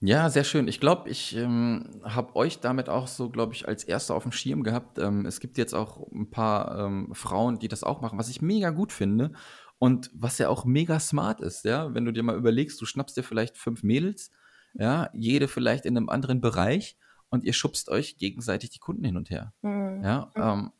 Ja, 0.00 0.28
sehr 0.28 0.44
schön. 0.44 0.68
Ich 0.68 0.80
glaube, 0.80 1.08
ich 1.08 1.34
ähm, 1.34 2.02
habe 2.04 2.36
euch 2.36 2.60
damit 2.60 2.90
auch 2.90 3.06
so, 3.06 3.30
glaube 3.30 3.54
ich, 3.54 3.66
als 3.66 3.84
Erster 3.84 4.14
auf 4.14 4.24
dem 4.24 4.32
Schirm 4.32 4.62
gehabt. 4.62 4.98
Ähm, 4.98 5.24
es 5.24 5.40
gibt 5.40 5.56
jetzt 5.56 5.74
auch 5.74 6.06
ein 6.12 6.30
paar 6.30 6.78
ähm, 6.78 7.14
Frauen, 7.14 7.58
die 7.58 7.68
das 7.68 7.84
auch 7.84 8.02
machen, 8.02 8.18
was 8.18 8.28
ich 8.28 8.42
mega 8.42 8.68
gut 8.70 8.92
finde 8.92 9.32
und 9.78 10.10
was 10.12 10.36
ja 10.38 10.50
auch 10.50 10.66
mega 10.66 11.00
smart 11.00 11.40
ist, 11.40 11.64
ja. 11.64 11.94
Wenn 11.94 12.04
du 12.04 12.12
dir 12.12 12.22
mal 12.22 12.36
überlegst, 12.36 12.80
du 12.80 12.86
schnappst 12.86 13.16
dir 13.16 13.22
vielleicht 13.22 13.56
fünf 13.56 13.82
Mädels, 13.82 14.30
ja, 14.74 15.08
jede 15.14 15.48
vielleicht 15.48 15.86
in 15.86 15.96
einem 15.96 16.10
anderen 16.10 16.40
Bereich 16.40 16.98
und 17.30 17.44
ihr 17.44 17.52
schubst 17.52 17.88
euch 17.88 18.18
gegenseitig 18.18 18.70
die 18.70 18.80
Kunden 18.80 19.04
hin 19.04 19.16
und 19.16 19.30
her. 19.30 19.54
Mhm. 19.62 20.02
Ja, 20.04 20.30
mhm. 20.34 20.42
ähm, 20.42 20.72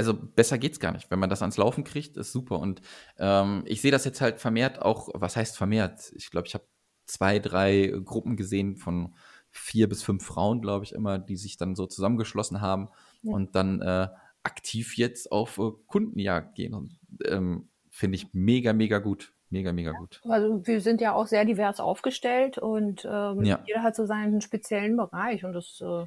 also 0.00 0.14
besser 0.14 0.56
geht's 0.56 0.80
gar 0.80 0.92
nicht. 0.92 1.10
Wenn 1.10 1.18
man 1.18 1.28
das 1.28 1.42
ans 1.42 1.58
Laufen 1.58 1.84
kriegt, 1.84 2.16
ist 2.16 2.32
super. 2.32 2.58
Und 2.58 2.80
ähm, 3.18 3.64
ich 3.66 3.82
sehe 3.82 3.90
das 3.90 4.06
jetzt 4.06 4.22
halt 4.22 4.40
vermehrt 4.40 4.80
auch, 4.80 5.10
was 5.12 5.36
heißt 5.36 5.58
vermehrt? 5.58 6.10
Ich 6.16 6.30
glaube, 6.30 6.46
ich 6.46 6.54
habe 6.54 6.64
zwei, 7.04 7.38
drei 7.38 7.92
Gruppen 8.02 8.36
gesehen 8.36 8.76
von 8.76 9.14
vier 9.50 9.90
bis 9.90 10.02
fünf 10.02 10.24
Frauen, 10.24 10.62
glaube 10.62 10.86
ich, 10.86 10.92
immer, 10.92 11.18
die 11.18 11.36
sich 11.36 11.58
dann 11.58 11.74
so 11.74 11.84
zusammengeschlossen 11.84 12.62
haben 12.62 12.88
ja. 13.22 13.34
und 13.34 13.54
dann 13.54 13.82
äh, 13.82 14.08
aktiv 14.42 14.96
jetzt 14.96 15.30
auf 15.30 15.58
äh, 15.58 15.70
Kundenjagd 15.86 16.54
gehen. 16.54 16.72
Und 16.72 16.98
ähm, 17.26 17.68
finde 17.90 18.16
ich 18.16 18.28
mega, 18.32 18.72
mega 18.72 19.00
gut. 19.00 19.34
Mega, 19.50 19.74
mega 19.74 19.92
gut. 19.92 20.22
Also 20.26 20.66
wir 20.66 20.80
sind 20.80 21.02
ja 21.02 21.12
auch 21.12 21.26
sehr 21.26 21.44
divers 21.44 21.78
aufgestellt 21.78 22.56
und 22.56 23.04
ähm, 23.04 23.44
ja. 23.44 23.62
jeder 23.66 23.82
hat 23.82 23.96
so 23.96 24.06
seinen 24.06 24.40
speziellen 24.40 24.96
Bereich 24.96 25.44
und 25.44 25.52
das, 25.52 25.78
äh, 25.82 26.06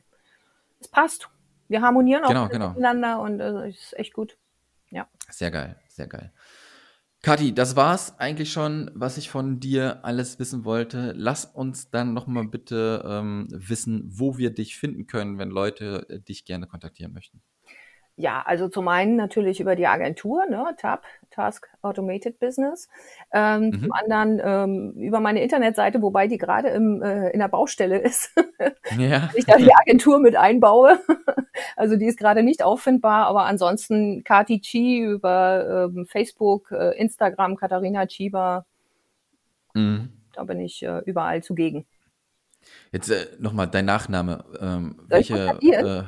das 0.80 0.88
passt. 0.90 1.30
Wir 1.68 1.82
harmonieren 1.82 2.24
auch 2.24 2.30
genau, 2.30 2.48
genau. 2.50 2.70
miteinander 2.70 3.20
und 3.22 3.40
äh, 3.40 3.70
ist 3.70 3.98
echt 3.98 4.14
gut. 4.14 4.38
Ja. 4.92 5.08
Sehr 5.30 5.52
geil, 5.52 5.80
sehr 5.88 6.08
geil. 6.08 6.32
Kathi, 7.24 7.54
das 7.54 7.78
war's 7.78 8.20
eigentlich 8.20 8.52
schon, 8.52 8.92
was 8.96 9.18
ich 9.18 9.30
von 9.30 9.62
dir 9.62 10.04
alles 10.04 10.40
wissen 10.40 10.66
wollte. 10.66 11.14
Lass 11.16 11.46
uns 11.46 11.90
dann 11.90 12.14
nochmal 12.14 12.48
bitte 12.50 13.02
ähm, 13.08 13.48
wissen, 13.50 14.04
wo 14.14 14.38
wir 14.38 14.54
dich 14.54 14.76
finden 14.76 15.08
können, 15.08 15.38
wenn 15.38 15.50
Leute 15.50 16.06
äh, 16.10 16.20
dich 16.20 16.44
gerne 16.44 16.68
kontaktieren 16.68 17.14
möchten. 17.14 17.42
Ja, 18.16 18.44
also 18.46 18.68
zum 18.68 18.88
einen 18.90 19.16
natürlich 19.16 19.60
über 19.60 19.76
die 19.76 19.88
Agentur, 19.88 20.46
ne, 20.46 20.76
TAP, 20.78 21.04
Task 21.32 21.68
Automated 21.82 22.40
Business. 22.40 22.88
Ähm, 23.32 23.66
mhm. 23.66 23.80
Zum 23.82 23.92
anderen 23.92 24.42
ähm, 24.44 24.92
über 25.02 25.20
meine 25.20 25.42
Internetseite, 25.42 26.00
wobei 26.04 26.28
die 26.28 26.38
gerade 26.38 26.70
im, 26.70 27.02
äh, 27.02 27.32
in 27.32 27.40
der 27.40 27.48
Baustelle 27.48 27.98
ist. 28.02 28.32
ja. 28.98 29.32
ich 29.34 29.46
da 29.46 29.58
die 29.58 29.74
Agentur 29.74 30.20
mit 30.20 30.36
einbaue. 30.36 31.00
also 31.76 31.96
die 31.96 32.06
ist 32.06 32.20
gerade 32.20 32.44
nicht 32.44 32.62
auffindbar, 32.62 33.26
aber 33.26 33.46
ansonsten 33.46 34.24
Kati 34.24 34.60
Chi 34.60 35.00
über 35.00 35.90
ähm, 35.92 36.06
Facebook, 36.06 36.72
äh, 36.72 36.96
Instagram, 36.98 37.56
Katharina 37.56 38.06
Chiba. 38.06 38.66
Mhm. 39.74 40.10
Da 40.34 40.44
bin 40.44 40.60
ich 40.60 40.84
äh, 40.84 41.00
überall 41.06 41.42
zugegen. 41.42 41.86
Jetzt 42.92 43.10
äh, 43.10 43.28
nochmal 43.40 43.68
dein 43.68 43.86
Nachname. 43.86 44.46
Ähm, 44.60 45.00
welche? 45.08 45.58
Äh, 45.62 46.04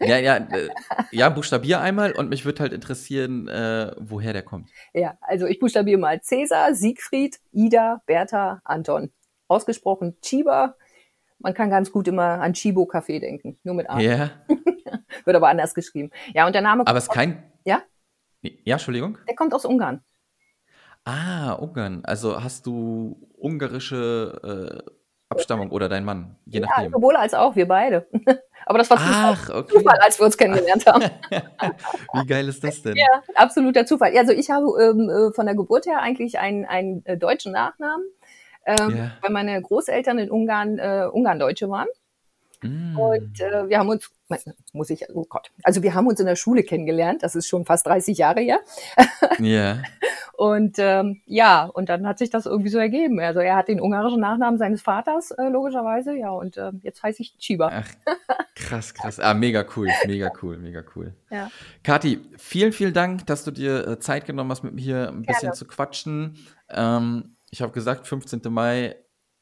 ja, 0.00 0.18
ja, 0.18 0.36
äh, 0.36 0.68
ja, 1.12 1.28
buchstabier 1.28 1.80
einmal 1.80 2.12
und 2.12 2.28
mich 2.28 2.44
würde 2.44 2.60
halt 2.60 2.72
interessieren, 2.72 3.48
äh, 3.48 3.92
woher 3.98 4.32
der 4.32 4.42
kommt. 4.42 4.70
Ja, 4.92 5.16
also 5.20 5.46
ich 5.46 5.58
buchstabiere 5.60 5.98
mal 5.98 6.20
Cäsar, 6.20 6.74
Siegfried, 6.74 7.38
Ida, 7.52 8.02
Bertha, 8.06 8.60
Anton. 8.64 9.12
Ausgesprochen 9.46 10.16
Chiba. 10.20 10.76
Man 11.38 11.54
kann 11.54 11.70
ganz 11.70 11.92
gut 11.92 12.08
immer 12.08 12.40
an 12.40 12.54
Chibo 12.54 12.84
Café 12.84 13.20
denken, 13.20 13.58
nur 13.62 13.74
mit 13.74 13.88
A. 13.88 14.00
Ja. 14.00 14.30
Wird 15.24 15.36
aber 15.36 15.48
anders 15.48 15.74
geschrieben. 15.74 16.10
Ja, 16.32 16.46
und 16.46 16.54
der 16.54 16.62
Name. 16.62 16.86
Aber 16.86 16.98
es 16.98 17.04
ist 17.04 17.12
kein. 17.12 17.42
Ja? 17.64 17.82
Ja, 18.42 18.74
Entschuldigung. 18.74 19.18
Der 19.28 19.36
kommt 19.36 19.54
aus 19.54 19.64
Ungarn. 19.64 20.02
Ah, 21.04 21.52
Ungarn. 21.52 22.04
Also 22.04 22.42
hast 22.42 22.66
du 22.66 23.28
ungarische 23.36 24.82
äh, 24.86 24.90
Abstammung 25.34 25.70
oder 25.70 25.88
dein 25.88 26.04
Mann, 26.04 26.36
je 26.46 26.60
ja, 26.60 26.66
nachdem. 26.66 26.92
Sowohl 26.92 27.16
als 27.16 27.34
auch, 27.34 27.56
wir 27.56 27.68
beide. 27.68 28.06
Aber 28.66 28.78
das 28.78 28.88
war 28.88 28.96
Ach, 29.00 29.38
Zufall, 29.38 29.60
okay. 29.60 29.72
Zufall, 29.74 29.98
als 30.00 30.18
wir 30.18 30.24
uns 30.26 30.38
kennengelernt 30.38 30.86
haben. 30.86 31.02
Wie 32.14 32.26
geil 32.26 32.48
ist 32.48 32.64
das 32.64 32.80
denn? 32.80 32.96
Ja, 32.96 33.22
absoluter 33.34 33.84
Zufall. 33.84 34.16
Also 34.16 34.32
ich 34.32 34.50
habe 34.50 34.66
ähm, 34.80 35.10
äh, 35.10 35.32
von 35.34 35.46
der 35.46 35.54
Geburt 35.54 35.86
her 35.86 36.00
eigentlich 36.00 36.38
einen, 36.38 36.64
einen 36.64 37.04
äh, 37.04 37.18
deutschen 37.18 37.52
Nachnamen, 37.52 38.06
ähm, 38.64 38.90
yeah. 38.90 39.12
weil 39.20 39.30
meine 39.32 39.60
Großeltern 39.60 40.18
in 40.18 40.30
Ungarn 40.30 40.78
äh, 40.78 41.06
Ungarn-Deutsche 41.12 41.68
waren. 41.68 41.88
Mm. 42.62 42.98
Und 42.98 43.40
äh, 43.40 43.68
wir 43.68 43.78
haben 43.78 43.90
uns, 43.90 44.10
muss 44.72 44.90
ich, 44.90 45.06
oh 45.14 45.26
Gott, 45.28 45.50
also 45.62 45.82
wir 45.82 45.94
haben 45.94 46.06
uns 46.06 46.20
in 46.20 46.26
der 46.26 46.36
Schule 46.36 46.62
kennengelernt, 46.62 47.22
das 47.22 47.34
ist 47.34 47.48
schon 47.48 47.64
fast 47.64 47.86
30 47.86 48.18
Jahre 48.18 48.40
her. 48.40 48.60
Ja. 49.38 49.82
Und 50.36 50.76
ähm, 50.78 51.20
ja, 51.26 51.64
und 51.64 51.88
dann 51.88 52.06
hat 52.06 52.18
sich 52.18 52.28
das 52.28 52.46
irgendwie 52.46 52.70
so 52.70 52.78
ergeben. 52.78 53.20
Also 53.20 53.38
er 53.38 53.54
hat 53.54 53.68
den 53.68 53.80
ungarischen 53.80 54.20
Nachnamen 54.20 54.58
seines 54.58 54.82
Vaters, 54.82 55.30
äh, 55.30 55.48
logischerweise, 55.48 56.16
ja, 56.16 56.30
und 56.30 56.56
äh, 56.56 56.72
jetzt 56.82 57.02
heiße 57.02 57.22
ich 57.22 57.38
Chiba. 57.38 57.70
Ach, 57.72 57.88
krass, 58.56 58.94
krass. 58.94 59.20
Ah, 59.20 59.34
mega 59.34 59.64
cool, 59.76 59.88
mega 60.06 60.32
cool, 60.42 60.58
mega 60.58 60.82
cool. 60.96 61.14
Ja. 61.30 61.50
Kathi, 61.84 62.20
vielen, 62.36 62.72
vielen 62.72 62.94
Dank, 62.94 63.26
dass 63.26 63.44
du 63.44 63.52
dir 63.52 63.86
äh, 63.86 63.98
Zeit 64.00 64.26
genommen 64.26 64.50
hast, 64.50 64.64
mit 64.64 64.74
mir 64.74 64.80
hier 64.80 65.08
ein 65.08 65.22
bisschen 65.22 65.40
Gerne. 65.42 65.54
zu 65.54 65.66
quatschen. 65.66 66.36
Ähm, 66.68 67.36
ich 67.50 67.62
habe 67.62 67.72
gesagt, 67.72 68.08
15. 68.08 68.40
Mai 68.50 68.96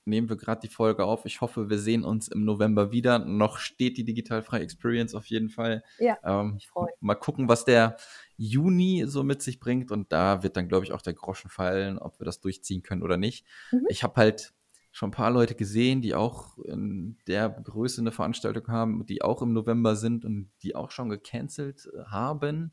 nehmen 0.04 0.28
wir 0.28 0.36
gerade 0.36 0.60
die 0.60 0.72
Folge 0.72 1.04
auf. 1.04 1.24
Ich 1.26 1.40
hoffe, 1.40 1.70
wir 1.70 1.78
sehen 1.78 2.04
uns 2.04 2.28
im 2.28 2.44
November 2.44 2.92
wieder. 2.92 3.18
Noch 3.18 3.58
steht 3.58 3.96
die 3.96 4.04
digitalfreie 4.04 4.62
Experience 4.62 5.14
auf 5.14 5.26
jeden 5.26 5.48
Fall. 5.48 5.82
Ja, 5.98 6.18
ähm, 6.24 6.54
ich 6.58 6.68
freue 6.68 6.92
Mal 7.00 7.14
gucken, 7.14 7.48
was 7.48 7.64
der 7.64 7.96
Juni 8.36 9.04
so 9.06 9.22
mit 9.22 9.42
sich 9.42 9.60
bringt. 9.60 9.90
Und 9.90 10.12
da 10.12 10.42
wird 10.42 10.56
dann, 10.56 10.68
glaube 10.68 10.84
ich, 10.84 10.92
auch 10.92 11.02
der 11.02 11.14
Groschen 11.14 11.50
fallen, 11.50 11.98
ob 11.98 12.20
wir 12.20 12.24
das 12.24 12.40
durchziehen 12.40 12.82
können 12.82 13.02
oder 13.02 13.16
nicht. 13.16 13.46
Mhm. 13.70 13.86
Ich 13.88 14.02
habe 14.02 14.16
halt 14.16 14.52
schon 14.90 15.08
ein 15.08 15.12
paar 15.12 15.30
Leute 15.30 15.54
gesehen, 15.54 16.02
die 16.02 16.14
auch 16.14 16.58
in 16.58 17.16
der 17.26 17.48
Größe 17.48 18.00
eine 18.00 18.12
Veranstaltung 18.12 18.68
haben, 18.68 19.06
die 19.06 19.22
auch 19.22 19.40
im 19.40 19.52
November 19.52 19.96
sind 19.96 20.24
und 20.24 20.50
die 20.62 20.76
auch 20.76 20.90
schon 20.90 21.08
gecancelt 21.08 21.88
äh, 21.94 22.04
haben. 22.04 22.72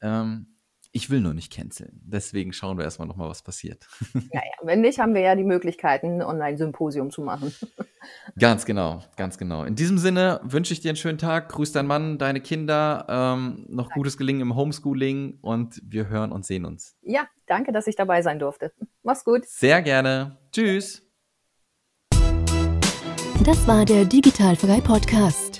Ähm, 0.00 0.56
ich 0.92 1.10
will 1.10 1.20
nur 1.20 1.34
nicht 1.34 1.52
canceln. 1.52 2.00
Deswegen 2.04 2.52
schauen 2.52 2.76
wir 2.76 2.84
erstmal 2.84 3.06
nochmal, 3.06 3.28
was 3.28 3.42
passiert. 3.42 3.86
Ja, 4.32 4.40
ja, 4.44 4.66
wenn 4.66 4.80
nicht, 4.80 4.98
haben 4.98 5.14
wir 5.14 5.20
ja 5.20 5.34
die 5.36 5.44
Möglichkeiten, 5.44 6.20
ein 6.20 6.22
Online-Symposium 6.22 7.10
zu 7.10 7.22
machen. 7.22 7.54
Ganz 8.38 8.64
genau, 8.64 9.02
ganz 9.16 9.36
genau. 9.36 9.64
In 9.64 9.74
diesem 9.74 9.98
Sinne 9.98 10.40
wünsche 10.42 10.72
ich 10.72 10.80
dir 10.80 10.88
einen 10.88 10.96
schönen 10.96 11.18
Tag. 11.18 11.50
Grüß 11.50 11.72
deinen 11.72 11.86
Mann, 11.86 12.16
deine 12.16 12.40
Kinder. 12.40 13.04
Ähm, 13.08 13.66
noch 13.68 13.88
danke. 13.88 13.94
gutes 13.94 14.16
Gelingen 14.16 14.40
im 14.40 14.56
Homeschooling 14.56 15.38
und 15.42 15.82
wir 15.84 16.08
hören 16.08 16.32
und 16.32 16.46
sehen 16.46 16.64
uns. 16.64 16.96
Ja, 17.02 17.28
danke, 17.46 17.72
dass 17.72 17.86
ich 17.86 17.96
dabei 17.96 18.22
sein 18.22 18.38
durfte. 18.38 18.72
Mach's 19.02 19.24
gut. 19.24 19.44
Sehr 19.46 19.82
gerne. 19.82 20.38
Tschüss. 20.50 21.06
Das 23.44 23.66
war 23.66 23.84
der 23.84 24.06
Digitalfrei 24.06 24.80
Podcast. 24.80 25.59